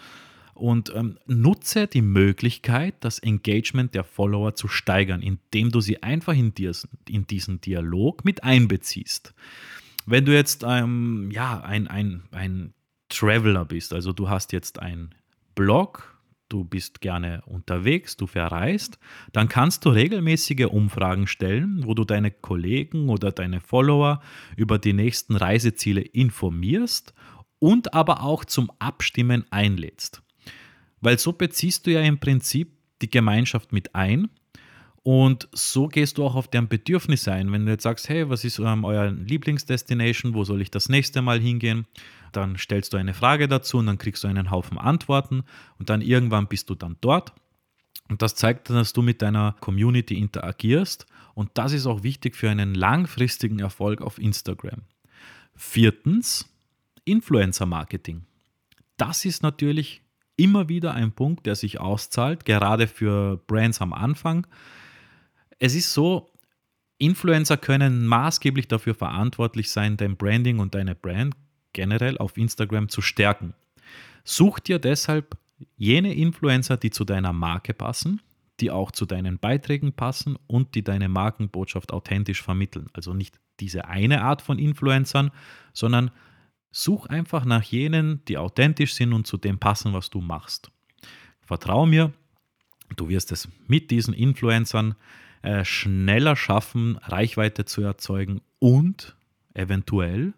und 0.56 0.90
ähm, 0.94 1.18
nutze 1.26 1.86
die 1.86 2.02
Möglichkeit, 2.02 2.94
das 3.00 3.18
Engagement 3.18 3.94
der 3.94 4.04
Follower 4.04 4.54
zu 4.54 4.68
steigern, 4.68 5.20
indem 5.20 5.70
du 5.70 5.80
sie 5.80 6.02
einfach 6.02 6.34
in, 6.34 6.54
dir, 6.54 6.72
in 7.08 7.26
diesen 7.26 7.60
Dialog 7.60 8.24
mit 8.24 8.42
einbeziehst. 8.42 9.34
Wenn 10.06 10.24
du 10.24 10.32
jetzt 10.32 10.64
ähm, 10.66 11.30
ja, 11.30 11.60
ein, 11.60 11.88
ein, 11.88 12.22
ein 12.30 12.72
Traveler 13.08 13.64
bist, 13.66 13.92
also 13.92 14.12
du 14.12 14.30
hast 14.30 14.52
jetzt 14.52 14.80
einen 14.80 15.14
Blog, 15.54 16.15
du 16.48 16.64
bist 16.64 17.00
gerne 17.00 17.42
unterwegs, 17.46 18.16
du 18.16 18.26
verreist, 18.26 18.98
dann 19.32 19.48
kannst 19.48 19.84
du 19.84 19.90
regelmäßige 19.90 20.66
Umfragen 20.66 21.26
stellen, 21.26 21.82
wo 21.84 21.94
du 21.94 22.04
deine 22.04 22.30
Kollegen 22.30 23.08
oder 23.08 23.32
deine 23.32 23.60
Follower 23.60 24.20
über 24.56 24.78
die 24.78 24.92
nächsten 24.92 25.36
Reiseziele 25.36 26.00
informierst 26.00 27.14
und 27.58 27.94
aber 27.94 28.22
auch 28.22 28.44
zum 28.44 28.70
Abstimmen 28.78 29.44
einlädst. 29.50 30.22
Weil 31.00 31.18
so 31.18 31.32
beziehst 31.32 31.86
du 31.86 31.92
ja 31.92 32.00
im 32.00 32.18
Prinzip 32.18 32.72
die 33.02 33.10
Gemeinschaft 33.10 33.72
mit 33.72 33.94
ein 33.94 34.28
und 35.06 35.48
so 35.52 35.86
gehst 35.86 36.18
du 36.18 36.24
auch 36.24 36.34
auf 36.34 36.48
deren 36.48 36.66
Bedürfnisse 36.66 37.30
ein. 37.30 37.52
Wenn 37.52 37.64
du 37.64 37.70
jetzt 37.70 37.84
sagst, 37.84 38.08
hey, 38.08 38.28
was 38.28 38.44
ist 38.44 38.58
ähm, 38.58 38.84
euer 38.84 39.12
Lieblingsdestination, 39.12 40.34
wo 40.34 40.42
soll 40.42 40.60
ich 40.60 40.72
das 40.72 40.88
nächste 40.88 41.22
Mal 41.22 41.38
hingehen? 41.38 41.86
Dann 42.32 42.56
stellst 42.56 42.92
du 42.92 42.96
eine 42.96 43.14
Frage 43.14 43.48
dazu 43.48 43.78
und 43.78 43.86
dann 43.86 43.98
kriegst 43.98 44.24
du 44.24 44.28
einen 44.28 44.50
Haufen 44.50 44.78
Antworten 44.78 45.44
und 45.78 45.90
dann 45.90 46.00
irgendwann 46.00 46.48
bist 46.48 46.70
du 46.70 46.74
dann 46.74 46.96
dort. 47.00 47.32
Und 48.08 48.22
das 48.22 48.34
zeigt, 48.34 48.70
dass 48.70 48.92
du 48.92 49.02
mit 49.02 49.22
deiner 49.22 49.56
Community 49.60 50.18
interagierst 50.18 51.06
und 51.34 51.50
das 51.54 51.72
ist 51.72 51.86
auch 51.86 52.02
wichtig 52.02 52.36
für 52.36 52.50
einen 52.50 52.74
langfristigen 52.74 53.58
Erfolg 53.58 54.00
auf 54.00 54.18
Instagram. 54.18 54.82
Viertens, 55.54 56.48
Influencer-Marketing. 57.04 58.24
Das 58.96 59.24
ist 59.24 59.42
natürlich 59.42 60.02
immer 60.36 60.68
wieder 60.68 60.94
ein 60.94 61.12
Punkt, 61.12 61.46
der 61.46 61.54
sich 61.56 61.80
auszahlt, 61.80 62.44
gerade 62.44 62.86
für 62.86 63.38
Brands 63.46 63.80
am 63.80 63.92
Anfang 63.92 64.46
es 65.58 65.74
ist 65.74 65.92
so, 65.92 66.30
Influencer 66.98 67.56
können 67.56 68.06
maßgeblich 68.06 68.68
dafür 68.68 68.94
verantwortlich 68.94 69.70
sein, 69.70 69.96
dein 69.96 70.16
Branding 70.16 70.58
und 70.58 70.74
deine 70.74 70.94
Brand 70.94 71.34
generell 71.76 72.16
auf 72.18 72.36
Instagram 72.38 72.88
zu 72.88 73.02
stärken. 73.02 73.54
Such 74.24 74.58
dir 74.58 74.78
deshalb 74.78 75.36
jene 75.76 76.14
Influencer, 76.14 76.78
die 76.78 76.90
zu 76.90 77.04
deiner 77.04 77.34
Marke 77.34 77.74
passen, 77.74 78.22
die 78.60 78.70
auch 78.70 78.90
zu 78.90 79.04
deinen 79.04 79.38
Beiträgen 79.38 79.92
passen 79.92 80.38
und 80.46 80.74
die 80.74 80.82
deine 80.82 81.08
Markenbotschaft 81.08 81.92
authentisch 81.92 82.42
vermitteln. 82.42 82.88
Also 82.94 83.12
nicht 83.12 83.38
diese 83.60 83.86
eine 83.86 84.22
Art 84.22 84.40
von 84.40 84.58
Influencern, 84.58 85.30
sondern 85.74 86.10
such 86.72 87.06
einfach 87.06 87.44
nach 87.44 87.62
jenen, 87.62 88.24
die 88.24 88.38
authentisch 88.38 88.94
sind 88.94 89.12
und 89.12 89.26
zu 89.26 89.36
dem 89.36 89.58
passen, 89.58 89.92
was 89.92 90.08
du 90.08 90.22
machst. 90.22 90.70
Vertrau 91.42 91.84
mir, 91.84 92.12
du 92.96 93.08
wirst 93.10 93.32
es 93.32 93.48
mit 93.66 93.90
diesen 93.90 94.14
Influencern 94.14 94.94
äh, 95.42 95.64
schneller 95.64 96.36
schaffen, 96.36 96.96
Reichweite 97.02 97.66
zu 97.66 97.82
erzeugen 97.82 98.40
und 98.58 99.14
eventuell 99.52 100.32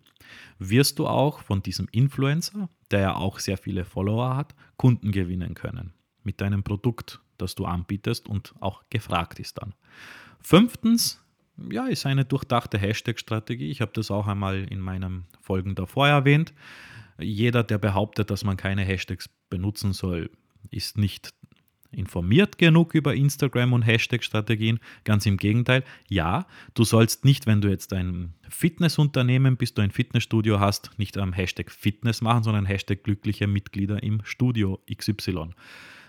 wirst 0.58 0.98
du 0.98 1.06
auch 1.06 1.40
von 1.40 1.62
diesem 1.62 1.88
Influencer, 1.92 2.68
der 2.90 3.00
ja 3.00 3.14
auch 3.16 3.38
sehr 3.38 3.58
viele 3.58 3.84
Follower 3.84 4.36
hat, 4.36 4.54
Kunden 4.76 5.12
gewinnen 5.12 5.54
können 5.54 5.92
mit 6.22 6.40
deinem 6.40 6.62
Produkt, 6.62 7.20
das 7.38 7.54
du 7.54 7.64
anbietest 7.64 8.28
und 8.28 8.54
auch 8.60 8.82
gefragt 8.90 9.38
ist 9.38 9.58
dann. 9.58 9.74
Fünftens, 10.40 11.22
ja, 11.70 11.86
ist 11.86 12.06
eine 12.06 12.24
durchdachte 12.24 12.78
Hashtag-Strategie. 12.78 13.70
Ich 13.70 13.80
habe 13.80 13.92
das 13.94 14.10
auch 14.10 14.26
einmal 14.26 14.64
in 14.64 14.80
meinen 14.80 15.26
Folgen 15.40 15.74
davor 15.74 16.08
erwähnt. 16.08 16.52
Jeder, 17.18 17.64
der 17.64 17.78
behauptet, 17.78 18.30
dass 18.30 18.44
man 18.44 18.56
keine 18.56 18.82
Hashtags 18.82 19.28
benutzen 19.50 19.92
soll, 19.92 20.30
ist 20.70 20.98
nicht 20.98 21.30
informiert 21.90 22.58
genug 22.58 22.94
über 22.94 23.14
Instagram 23.14 23.72
und 23.72 23.82
Hashtag-Strategien. 23.82 24.78
Ganz 25.04 25.26
im 25.26 25.36
Gegenteil. 25.36 25.84
Ja, 26.08 26.46
du 26.74 26.84
sollst 26.84 27.24
nicht, 27.24 27.46
wenn 27.46 27.60
du 27.60 27.68
jetzt 27.68 27.92
ein 27.92 28.34
Fitnessunternehmen 28.48 29.56
bist, 29.56 29.78
du 29.78 29.82
ein 29.82 29.90
Fitnessstudio 29.90 30.60
hast, 30.60 30.90
nicht 30.98 31.18
am 31.18 31.32
Hashtag 31.32 31.70
Fitness 31.70 32.20
machen, 32.20 32.42
sondern 32.42 32.66
Hashtag 32.66 33.04
glückliche 33.04 33.46
Mitglieder 33.46 34.02
im 34.02 34.20
Studio 34.24 34.80
XY. 34.92 35.50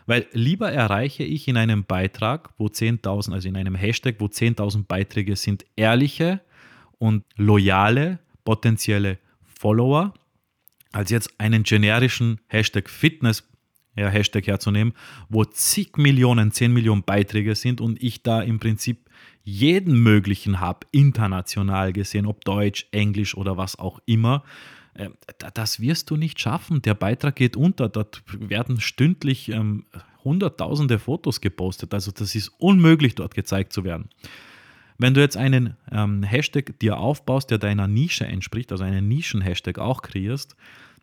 Weil 0.06 0.26
lieber 0.32 0.72
erreiche 0.72 1.24
ich 1.24 1.48
in 1.48 1.56
einem 1.56 1.84
Beitrag, 1.84 2.50
wo 2.58 2.66
10.000, 2.66 3.32
also 3.32 3.48
in 3.48 3.56
einem 3.56 3.76
Hashtag, 3.76 4.16
wo 4.20 4.26
10.000 4.26 4.86
Beiträge 4.88 5.36
sind, 5.36 5.66
ehrliche 5.76 6.42
und 6.98 7.24
loyale 7.36 8.20
potenzielle 8.44 9.20
Follower, 9.44 10.14
als 10.92 11.12
jetzt 11.12 11.40
einen 11.40 11.64
generischen 11.64 12.42
Hashtag 12.48 12.90
Fitness 12.90 13.48
ja, 13.96 14.10
Hashtag 14.10 14.48
herzunehmen, 14.48 14.93
wo 15.29 15.43
zig 15.46 15.98
Millionen, 15.98 16.51
10 16.51 16.72
Millionen 16.72 17.03
Beiträge 17.03 17.55
sind 17.55 17.81
und 17.81 18.01
ich 18.01 18.24
da 18.24 18.41
im 18.41 18.60
Prinzip 18.60 19.10
jeden 19.43 20.01
möglichen 20.01 20.60
habe, 20.60 20.86
international 20.91 21.93
gesehen, 21.93 22.25
ob 22.25 22.46
Deutsch, 22.46 22.88
Englisch 22.91 23.36
oder 23.36 23.58
was 23.58 23.77
auch 23.79 24.00
immer. 24.05 24.43
Äh, 24.93 25.10
das 25.53 25.79
wirst 25.79 26.10
du 26.10 26.17
nicht 26.17 26.39
schaffen. 26.39 26.81
Der 26.81 26.93
Beitrag 26.93 27.36
geht 27.36 27.55
unter. 27.55 27.89
Dort 27.89 28.24
werden 28.38 28.79
stündlich 28.79 29.50
ähm, 29.50 29.86
hunderttausende 30.24 31.00
Fotos 31.00 31.41
gepostet. 31.41 31.93
Also 31.93 32.12
das 32.12 32.36
ist 32.36 32.50
unmöglich, 32.60 33.15
dort 33.15 33.34
gezeigt 33.34 33.74
zu 33.74 33.84
werden. 33.84 34.10
Wenn 34.98 35.13
du 35.13 35.22
jetzt 35.22 35.38
einen 35.38 35.77
ähm, 35.91 36.24
Hashtag 36.24 36.77
dir 36.79 36.98
aufbaust, 36.98 37.51
der 37.51 37.58
deiner 37.58 37.88
Nische 37.88 38.25
entspricht, 38.25 38.72
also 38.72 38.84
einen 38.84 39.08
Nischen-Hashtag 39.08 39.79
auch 39.79 40.01
kreierst, 40.01 40.58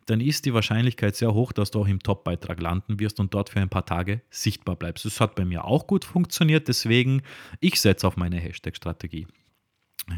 dann 0.07 0.21
ist 0.21 0.45
die 0.45 0.53
Wahrscheinlichkeit 0.53 1.15
sehr 1.15 1.33
hoch, 1.33 1.51
dass 1.51 1.71
du 1.71 1.81
auch 1.81 1.87
im 1.87 1.99
Top-Beitrag 1.99 2.59
landen 2.61 2.99
wirst 2.99 3.19
und 3.19 3.33
dort 3.33 3.49
für 3.49 3.59
ein 3.59 3.69
paar 3.69 3.85
Tage 3.85 4.21
sichtbar 4.29 4.75
bleibst. 4.75 5.05
Das 5.05 5.21
hat 5.21 5.35
bei 5.35 5.45
mir 5.45 5.65
auch 5.65 5.85
gut 5.85 6.05
funktioniert, 6.05 6.67
deswegen 6.67 7.21
ich 7.59 7.79
setze 7.79 8.07
auf 8.07 8.17
meine 8.17 8.37
Hashtag-Strategie. 8.37 9.27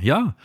Ja, 0.01 0.36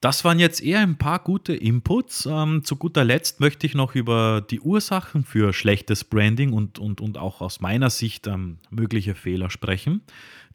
das 0.00 0.24
waren 0.24 0.38
jetzt 0.38 0.62
eher 0.62 0.80
ein 0.80 0.98
paar 0.98 1.18
gute 1.18 1.54
Inputs. 1.54 2.26
Ähm, 2.30 2.62
zu 2.64 2.76
guter 2.76 3.02
Letzt 3.02 3.40
möchte 3.40 3.66
ich 3.66 3.74
noch 3.74 3.94
über 3.94 4.40
die 4.42 4.60
Ursachen 4.60 5.24
für 5.24 5.52
schlechtes 5.54 6.04
Branding 6.04 6.52
und, 6.52 6.78
und, 6.78 7.00
und 7.00 7.16
auch 7.16 7.40
aus 7.40 7.60
meiner 7.60 7.88
Sicht 7.88 8.26
ähm, 8.26 8.58
mögliche 8.70 9.14
Fehler 9.14 9.48
sprechen, 9.48 10.02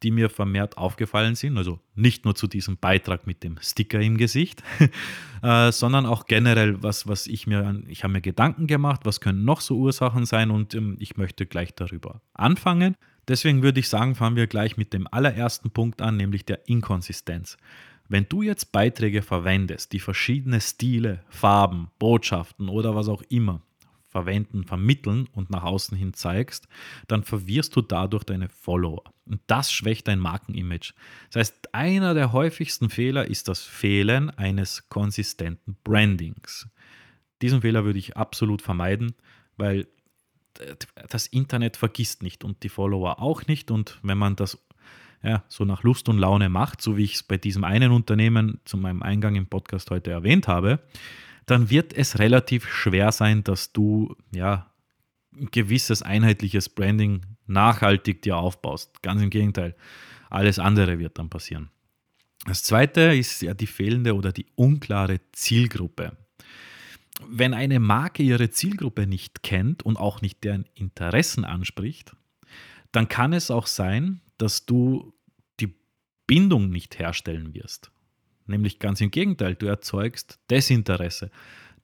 die 0.04 0.12
mir 0.12 0.30
vermehrt 0.30 0.78
aufgefallen 0.78 1.36
sind. 1.36 1.58
Also 1.58 1.80
nicht 1.96 2.26
nur 2.26 2.36
zu 2.36 2.48
diesem 2.48 2.78
Beitrag 2.78 3.28
mit 3.28 3.44
dem 3.44 3.58
Sticker 3.62 4.00
im 4.00 4.18
Gesicht, 4.18 4.64
äh, 5.44 5.72
sondern 5.72 6.06
auch 6.06 6.26
generell, 6.26 6.82
was, 6.82 7.08
was 7.08 7.28
ich 7.28 7.48
mir, 7.48 7.82
ich 7.88 8.04
habe 8.04 8.14
mir 8.14 8.22
Gedanken 8.22 8.68
gemacht, 8.68 9.02
was 9.04 9.22
können 9.22 9.46
noch 9.46 9.62
so 9.62 9.78
Ursachen 9.78 10.26
sein 10.26 10.52
und 10.52 10.74
ähm, 10.74 10.98
ich 11.00 11.18
möchte 11.18 11.46
gleich 11.46 11.76
darüber 11.76 12.22
anfangen. 12.34 12.96
Deswegen 13.28 13.62
würde 13.62 13.80
ich 13.80 13.88
sagen, 13.88 14.16
fangen 14.16 14.36
wir 14.36 14.48
gleich 14.48 14.78
mit 14.78 14.94
dem 14.94 15.08
allerersten 15.12 15.70
Punkt 15.70 16.02
an, 16.02 16.18
nämlich 16.18 16.46
der 16.46 16.68
Inkonsistenz. 16.68 17.58
Wenn 18.10 18.26
du 18.28 18.42
jetzt 18.42 18.74
Beiträge 18.74 19.22
verwendest, 19.22 19.94
die 19.94 20.00
verschiedene 20.00 20.60
Stile, 20.60 21.24
Farben, 21.30 21.92
Botschaften 21.98 22.68
oder 22.68 22.94
was 22.94 23.08
auch 23.08 23.22
immer 23.30 23.62
verwenden, 24.12 24.66
vermitteln 24.66 25.28
und 25.34 25.50
nach 25.50 25.64
außen 25.64 25.98
hin 25.98 26.14
zeigst, 26.14 26.68
dann 27.08 27.24
verwirrst 27.24 27.76
du 27.76 27.82
dadurch 27.82 28.26
deine 28.26 28.50
Follower. 28.50 29.04
Und 29.26 29.42
das 29.48 29.72
schwächt 29.72 30.08
dein 30.10 30.20
Markenimage. 30.20 30.94
Das 31.32 31.40
heißt, 31.40 31.74
einer 31.74 32.14
der 32.14 32.34
häufigsten 32.34 32.90
Fehler 32.90 33.26
ist 33.26 33.48
das 33.48 33.62
Fehlen 33.62 34.30
eines 34.30 34.90
konsistenten 34.90 35.78
Brandings. 35.84 36.68
Diesen 37.42 37.62
Fehler 37.62 37.86
würde 37.86 38.00
ich 38.00 38.18
absolut 38.18 38.62
vermeiden, 38.62 39.16
weil 39.56 39.88
das 41.10 41.28
Internet 41.28 41.78
vergisst 41.78 42.22
nicht 42.22 42.44
und 42.44 42.64
die 42.64 42.70
Follower 42.70 43.22
auch 43.22 43.48
nicht. 43.48 43.72
Und 43.72 43.98
wenn 44.04 44.18
man 44.18 44.36
das 44.36 44.60
ja, 45.24 45.44
so 45.48 45.66
nach 45.66 45.84
Lust 45.84 46.10
und 46.10 46.18
Laune 46.18 46.50
macht, 46.50 46.82
so 46.82 46.98
wie 46.98 47.04
ich 47.04 47.16
es 47.16 47.24
bei 47.24 47.38
diesem 47.38 47.64
einen 47.64 47.92
Unternehmen 47.92 48.60
zu 48.66 48.78
meinem 48.78 49.04
Eingang 49.04 49.36
im 49.36 49.48
Podcast 49.48 49.90
heute 49.92 50.12
erwähnt 50.12 50.48
habe, 50.48 50.80
dann 51.52 51.70
wird 51.70 51.92
es 51.92 52.18
relativ 52.18 52.66
schwer 52.66 53.12
sein, 53.12 53.44
dass 53.44 53.74
du 53.74 54.16
ja 54.34 54.74
ein 55.36 55.48
gewisses 55.52 56.02
einheitliches 56.02 56.70
Branding 56.70 57.26
nachhaltig 57.46 58.22
dir 58.22 58.38
aufbaust. 58.38 59.04
Ganz 59.04 59.22
im 59.22 59.30
Gegenteil, 59.30 59.76
alles 60.30 60.60
andere 60.60 60.98
wird 60.98 61.20
dann 61.20 61.30
passieren. 61.30 61.70
Das 62.46 62.64
zweite 62.64 63.02
ist 63.14 63.42
ja 63.42 63.54
die 63.54 63.68
fehlende 63.68 64.16
oder 64.16 64.32
die 64.32 64.46
unklare 64.56 65.20
Zielgruppe. 65.34 66.18
Wenn 67.28 67.54
eine 67.54 67.82
Marke 67.82 68.24
ihre 68.24 68.50
Zielgruppe 68.50 69.06
nicht 69.06 69.44
kennt 69.44 69.84
und 69.84 69.98
auch 69.98 70.22
nicht 70.22 70.46
deren 70.46 70.66
Interessen 70.74 71.44
anspricht, 71.44 72.16
dann 72.94 73.10
kann 73.10 73.34
es 73.34 73.52
auch 73.52 73.68
sein, 73.68 74.22
dass 74.38 74.66
du 74.66 75.14
die 75.60 75.76
Bindung 76.28 76.70
nicht 76.70 76.98
herstellen 76.98 77.54
wirst. 77.54 77.92
Nämlich 78.52 78.80
ganz 78.80 79.02
im 79.02 79.12
Gegenteil, 79.12 79.56
du 79.56 79.66
erzeugst 79.66 80.40
Desinteresse. 80.50 81.32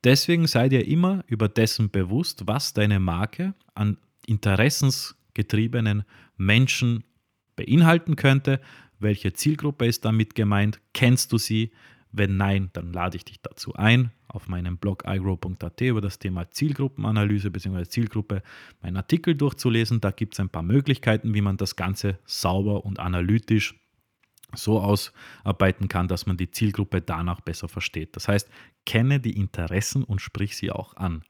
Deswegen 0.04 0.48
sei 0.48 0.70
dir 0.70 0.88
immer 0.88 1.24
über 1.28 1.50
dessen 1.50 1.90
bewusst, 1.90 2.44
was 2.46 2.74
deine 2.74 3.00
Marke 3.00 3.54
an 3.74 3.98
interessensgetriebenen 4.28 6.04
Menschen 6.38 7.04
beinhalten 7.56 8.16
könnte, 8.16 8.62
welche 9.00 9.34
Zielgruppe 9.34 9.86
ist 9.86 10.06
damit 10.06 10.36
gemeint, 10.36 10.80
kennst 10.94 11.32
du 11.32 11.38
sie, 11.38 11.72
wenn 12.12 12.38
nein, 12.38 12.70
dann 12.74 12.94
lade 12.94 13.18
ich 13.18 13.26
dich 13.26 13.42
dazu 13.42 13.74
ein, 13.74 14.12
auf 14.28 14.48
meinem 14.48 14.78
Blog 14.78 15.04
igrow.at 15.06 15.82
über 15.82 16.02
das 16.02 16.20
Thema 16.20 16.50
Zielgruppenanalyse 16.50 17.52
bzw. 17.52 17.86
Zielgruppe 17.86 18.42
meinen 18.82 18.98
Artikel 18.98 19.36
durchzulesen. 19.36 20.02
Da 20.02 20.12
gibt 20.12 20.34
es 20.34 20.40
ein 20.40 20.50
paar 20.50 20.64
Möglichkeiten, 20.64 21.34
wie 21.34 21.42
man 21.42 21.58
das 21.58 21.76
Ganze 21.76 22.20
sauber 22.26 22.86
und 22.86 23.00
analytisch 23.00 23.76
so 24.56 24.80
ausarbeiten 24.80 25.88
kann, 25.88 26.08
dass 26.08 26.26
man 26.26 26.38
die 26.38 26.52
Zielgruppe 26.52 27.02
danach 27.02 27.42
besser 27.42 27.68
versteht. 27.68 28.16
Das 28.16 28.28
heißt, 28.28 28.50
kenne 28.86 29.20
die 29.20 29.38
Interessen 29.38 30.04
und 30.04 30.22
sprich 30.22 30.56
sie 30.56 30.72
auch 30.72 30.96
an. 30.96 31.24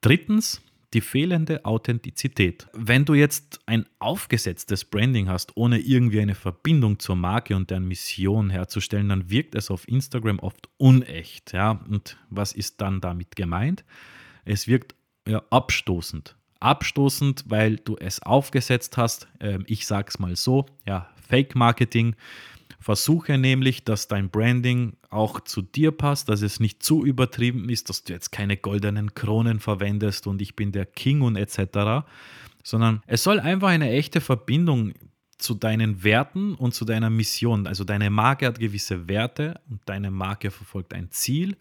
Drittens, 0.00 0.60
die 0.94 1.00
fehlende 1.00 1.64
Authentizität. 1.64 2.66
Wenn 2.72 3.04
du 3.04 3.14
jetzt 3.14 3.60
ein 3.66 3.84
aufgesetztes 3.98 4.84
Branding 4.86 5.28
hast, 5.28 5.56
ohne 5.56 5.78
irgendwie 5.78 6.20
eine 6.20 6.34
Verbindung 6.34 6.98
zur 6.98 7.16
Marke 7.16 7.54
und 7.56 7.70
deren 7.70 7.86
Mission 7.86 8.48
herzustellen, 8.48 9.10
dann 9.10 9.30
wirkt 9.30 9.54
es 9.54 9.70
auf 9.70 9.86
Instagram 9.86 10.38
oft 10.38 10.68
unecht. 10.78 11.52
Ja? 11.52 11.72
Und 11.72 12.16
was 12.30 12.52
ist 12.52 12.80
dann 12.80 13.00
damit 13.00 13.36
gemeint? 13.36 13.84
Es 14.44 14.66
wirkt 14.66 14.94
ja, 15.26 15.42
abstoßend. 15.50 16.36
Abstoßend, 16.60 17.44
weil 17.48 17.76
du 17.76 17.96
es 17.96 18.22
aufgesetzt 18.22 18.96
hast. 18.96 19.28
Ähm, 19.40 19.64
ich 19.66 19.86
sage 19.86 20.08
es 20.08 20.18
mal 20.18 20.36
so, 20.36 20.64
ja, 20.86 21.08
Fake 21.28 21.54
Marketing. 21.54 22.16
Versuche 22.80 23.38
nämlich, 23.38 23.84
dass 23.84 24.08
dein 24.08 24.30
Branding 24.30 24.96
auch 25.10 25.40
zu 25.40 25.62
dir 25.62 25.90
passt, 25.90 26.28
dass 26.28 26.42
es 26.42 26.60
nicht 26.60 26.82
zu 26.82 27.04
übertrieben 27.04 27.68
ist, 27.68 27.88
dass 27.88 28.04
du 28.04 28.12
jetzt 28.12 28.30
keine 28.30 28.56
goldenen 28.56 29.14
Kronen 29.14 29.58
verwendest 29.60 30.26
und 30.26 30.40
ich 30.40 30.54
bin 30.54 30.72
der 30.72 30.86
King 30.86 31.22
und 31.22 31.36
etc., 31.36 32.06
sondern 32.62 33.02
es 33.06 33.22
soll 33.22 33.40
einfach 33.40 33.68
eine 33.68 33.90
echte 33.90 34.20
Verbindung 34.20 34.92
zu 35.38 35.54
deinen 35.54 36.02
Werten 36.02 36.54
und 36.54 36.74
zu 36.74 36.84
deiner 36.84 37.10
Mission. 37.10 37.66
Also 37.66 37.84
deine 37.84 38.10
Marke 38.10 38.46
hat 38.46 38.58
gewisse 38.58 39.08
Werte 39.08 39.60
und 39.70 39.80
deine 39.86 40.10
Marke 40.10 40.50
verfolgt 40.50 40.94
ein 40.94 41.10
Ziel 41.10 41.56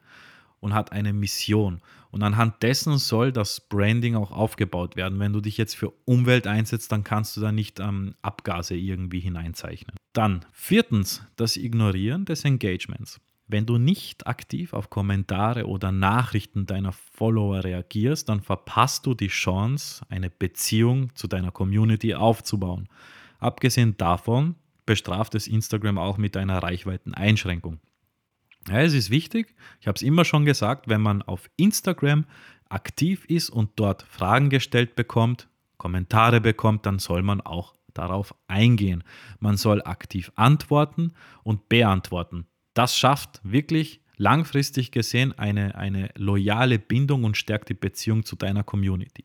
und 0.59 0.73
hat 0.73 0.91
eine 0.91 1.13
Mission. 1.13 1.81
Und 2.11 2.23
anhand 2.23 2.63
dessen 2.63 2.97
soll 2.97 3.31
das 3.31 3.59
Branding 3.59 4.15
auch 4.15 4.31
aufgebaut 4.31 4.95
werden. 4.95 5.19
Wenn 5.19 5.33
du 5.33 5.41
dich 5.41 5.57
jetzt 5.57 5.75
für 5.75 5.93
Umwelt 6.05 6.47
einsetzt, 6.47 6.91
dann 6.91 7.03
kannst 7.03 7.37
du 7.37 7.41
da 7.41 7.51
nicht 7.51 7.79
ähm, 7.79 8.15
Abgase 8.21 8.75
irgendwie 8.75 9.19
hineinzeichnen. 9.19 9.95
Dann 10.13 10.45
viertens, 10.51 11.23
das 11.35 11.57
Ignorieren 11.57 12.25
des 12.25 12.43
Engagements. 12.45 13.19
Wenn 13.49 13.65
du 13.65 13.77
nicht 13.77 14.27
aktiv 14.27 14.73
auf 14.73 14.89
Kommentare 14.89 15.67
oder 15.67 15.91
Nachrichten 15.93 16.65
deiner 16.65 16.91
Follower 16.91 17.63
reagierst, 17.63 18.27
dann 18.27 18.41
verpasst 18.41 19.05
du 19.05 19.13
die 19.13 19.29
Chance, 19.29 20.05
eine 20.09 20.29
Beziehung 20.29 21.15
zu 21.15 21.27
deiner 21.27 21.51
Community 21.51 22.13
aufzubauen. 22.13 22.89
Abgesehen 23.39 23.95
davon 23.97 24.55
bestraft 24.85 25.35
es 25.35 25.47
Instagram 25.47 25.97
auch 25.97 26.17
mit 26.17 26.35
einer 26.35 26.61
Reichweiteneinschränkung. 26.61 27.79
Ja, 28.69 28.81
es 28.81 28.93
ist 28.93 29.09
wichtig, 29.09 29.55
ich 29.79 29.87
habe 29.87 29.95
es 29.95 30.01
immer 30.01 30.25
schon 30.25 30.45
gesagt, 30.45 30.89
wenn 30.89 31.01
man 31.01 31.21
auf 31.21 31.49
Instagram 31.55 32.25
aktiv 32.69 33.25
ist 33.25 33.49
und 33.49 33.71
dort 33.77 34.03
Fragen 34.03 34.49
gestellt 34.49 34.95
bekommt, 34.95 35.47
Kommentare 35.77 36.41
bekommt, 36.41 36.85
dann 36.85 36.99
soll 36.99 37.21
man 37.21 37.39
auch 37.39 37.75
darauf 37.93 38.35
eingehen. 38.47 39.03
Man 39.39 39.57
soll 39.57 39.81
aktiv 39.83 40.31
antworten 40.35 41.13
und 41.43 41.69
beantworten. 41.69 42.45
Das 42.73 42.97
schafft 42.97 43.39
wirklich 43.43 44.01
langfristig 44.17 44.91
gesehen 44.91 45.37
eine, 45.37 45.75
eine 45.75 46.09
loyale 46.15 46.79
Bindung 46.79 47.23
und 47.23 47.37
stärkt 47.37 47.69
die 47.69 47.73
Beziehung 47.73 48.23
zu 48.23 48.35
deiner 48.35 48.63
Community. 48.63 49.23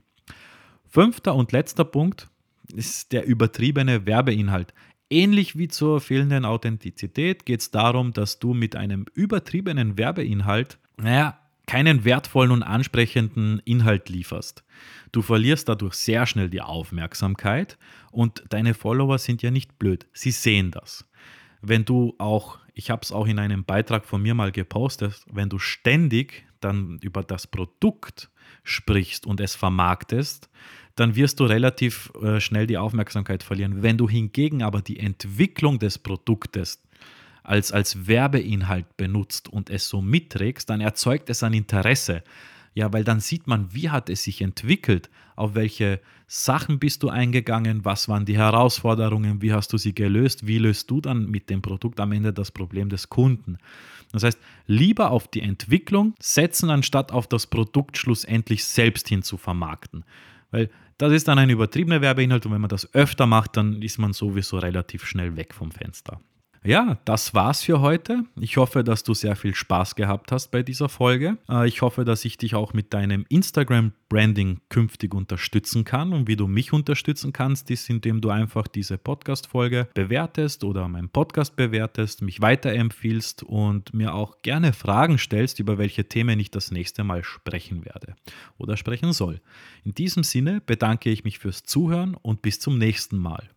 Fünfter 0.87 1.35
und 1.35 1.53
letzter 1.53 1.85
Punkt 1.85 2.29
ist 2.75 3.13
der 3.13 3.27
übertriebene 3.27 4.07
Werbeinhalt. 4.07 4.73
Ähnlich 5.13 5.59
wie 5.59 5.69
zur 5.69 6.01
fehlenden 6.01 6.47
Authentizität 6.47 7.45
geht 7.45 7.61
es 7.61 7.71
darum, 7.71 8.15
dass 8.15 8.39
du 8.39 8.55
mit 8.55 8.77
einem 8.77 9.05
übertriebenen 9.13 9.99
Werbeinhalt, 9.99 10.79
naja, 10.97 11.39
keinen 11.67 12.07
wertvollen 12.07 12.51
und 12.51 12.63
ansprechenden 12.63 13.59
Inhalt 13.67 14.09
lieferst. 14.09 14.65
Du 15.13 15.21
verlierst 15.21 15.69
dadurch 15.69 15.97
sehr 15.97 16.25
schnell 16.25 16.49
die 16.49 16.63
Aufmerksamkeit 16.63 17.77
und 18.11 18.43
deine 18.49 18.73
Follower 18.73 19.19
sind 19.19 19.43
ja 19.43 19.51
nicht 19.51 19.79
blöd, 19.79 20.07
sie 20.15 20.31
sehen 20.31 20.71
das. 20.71 21.05
Wenn 21.61 21.85
du 21.85 22.15
auch, 22.17 22.59
ich 22.73 22.89
habe 22.89 23.03
es 23.03 23.13
auch 23.13 23.27
in 23.27 23.39
einem 23.39 23.65
Beitrag 23.65 24.07
von 24.07 24.23
mir 24.23 24.33
mal 24.33 24.51
gepostet, 24.51 25.21
wenn 25.31 25.51
du 25.51 25.59
ständig 25.59 26.47
dann 26.63 26.99
über 27.03 27.23
das 27.23 27.47
Produkt 27.47 28.31
sprichst 28.65 29.27
und 29.27 29.41
es 29.41 29.57
vermarktest, 29.57 30.49
dann 30.97 31.17
wirst 31.17 31.41
du 31.41 31.45
relativ 31.45 32.13
äh, 32.23 32.41
schnell 32.41 32.67
die 32.67 32.79
Aufmerksamkeit 32.79 33.43
verlieren. 33.43 33.83
Wenn 33.83 33.99
du 33.99 34.09
hingegen 34.09 34.63
aber 34.63 34.83
die 34.83 34.99
Entwicklung 34.99 35.79
des 35.79 35.99
Produktes 35.99 36.81
als, 37.43 37.73
als 37.73 38.07
Werbeinhalt 38.07 38.97
benutzt 38.97 39.49
und 39.49 39.71
es 39.71 39.89
so 39.89 40.01
mitträgst, 40.03 40.69
dann 40.71 40.81
erzeugt 40.81 41.31
es 41.31 41.43
ein 41.43 41.55
Interesse. 41.55 42.23
Ja, 42.75 42.93
weil 42.93 43.05
dann 43.05 43.21
sieht 43.21 43.47
man, 43.47 43.75
wie 43.75 43.91
hat 43.91 44.09
es 44.09 44.25
sich 44.25 44.41
entwickelt, 44.41 45.11
auf 45.37 45.55
welche 45.55 46.01
Sachen 46.27 46.79
bist 46.79 47.03
du 47.03 47.11
eingegangen, 47.11 47.85
was 47.85 48.09
waren 48.09 48.25
die 48.25 48.39
Herausforderungen, 48.39 49.43
wie 49.43 49.53
hast 49.53 49.73
du 49.73 49.77
sie 49.77 49.95
gelöst, 49.95 50.47
wie 50.47 50.59
löst 50.59 50.91
du 50.91 51.03
dann 51.03 51.31
mit 51.31 51.51
dem 51.51 51.61
Produkt 51.61 52.01
am 52.01 52.13
Ende 52.13 52.33
das 52.33 52.51
Problem 52.51 52.89
des 52.89 53.11
Kunden. 53.11 53.59
Das 54.13 54.23
heißt, 54.23 54.39
lieber 54.67 55.11
auf 55.11 55.29
die 55.29 55.43
Entwicklung 55.43 56.15
setzen, 56.19 56.71
anstatt 56.71 57.13
auf 57.13 57.27
das 57.27 57.47
Produkt 57.47 57.99
schlussendlich 57.99 58.65
selbst 58.65 59.09
hin 59.09 59.23
zu 59.23 59.37
vermarkten. 59.37 60.05
Weil 60.53 60.71
das 60.99 61.13
ist 61.13 61.27
dann 61.27 61.39
ein 61.39 61.51
übertriebener 61.51 62.01
Werbeinhalt 62.01 62.47
und 62.47 62.53
wenn 62.53 62.61
man 62.61 62.71
das 62.71 62.95
öfter 62.95 63.27
macht, 63.27 63.57
dann 63.57 63.83
ist 63.83 63.99
man 63.99 64.13
sowieso 64.13 64.59
relativ 64.59 65.05
schnell 65.05 65.35
weg 65.35 65.53
vom 65.53 65.73
Fenster. 65.73 66.21
Ja, 66.65 66.99
das 67.05 67.35
war's 67.35 67.65
für 67.65 67.81
heute. 67.81 68.23
Ich 68.41 68.57
hoffe, 68.57 68.85
dass 68.85 69.03
du 69.03 69.15
sehr 69.15 69.35
viel 69.35 69.53
Spaß 69.53 69.97
gehabt 69.97 70.31
hast 70.31 70.53
bei 70.53 70.63
dieser 70.63 70.89
Folge. 70.89 71.37
Äh, 71.49 71.67
ich 71.67 71.83
hoffe, 71.83 72.05
dass 72.05 72.25
ich 72.25 72.39
dich 72.39 72.55
auch 72.55 72.73
mit 72.73 72.95
deinem 72.95 73.27
Instagram-Branding 73.29 74.61
künftig 74.69 75.13
unterstützen 75.13 75.83
kann. 75.83 76.13
Und 76.13 76.29
wie 76.29 76.37
du 76.37 76.47
mich 76.47 76.73
unterstützen 76.73 77.33
kannst, 77.33 77.69
ist, 77.73 77.91
indem 77.91 78.21
du 78.21 78.31
einfach 78.31 78.69
diese 78.69 78.97
Podcast-Folge 78.97 79.89
bewertest 79.93 80.63
oder 80.63 80.87
meinen 80.87 81.09
Podcast 81.09 81.57
bewertest, 81.57 82.23
mich 82.23 82.41
weiterempfiehlst 82.41 83.43
und 83.43 83.93
mir 83.93 84.15
auch 84.15 84.39
gerne 84.43 84.73
Fragen 84.73 85.19
stellst, 85.19 85.59
über 85.59 85.79
welche 85.79 86.09
Themen 86.09 86.39
ich 86.39 86.53
das 86.53 86.71
nächste 86.71 87.03
Mal 87.03 87.25
sprechen 87.25 87.85
werde 87.85 88.15
oder 88.57 88.77
sprechen 88.77 89.13
soll. 89.13 89.41
In 89.83 89.95
diesem 89.95 90.23
Sinne 90.23 90.63
bedanke 90.65 91.11
ich 91.11 91.25
mich 91.25 91.41
fürs 91.41 91.65
Zuhören 91.65 92.15
und 92.15 92.41
bis 92.41 92.61
zum 92.61 92.79
nächsten 92.79 93.19
Mal. 93.19 93.51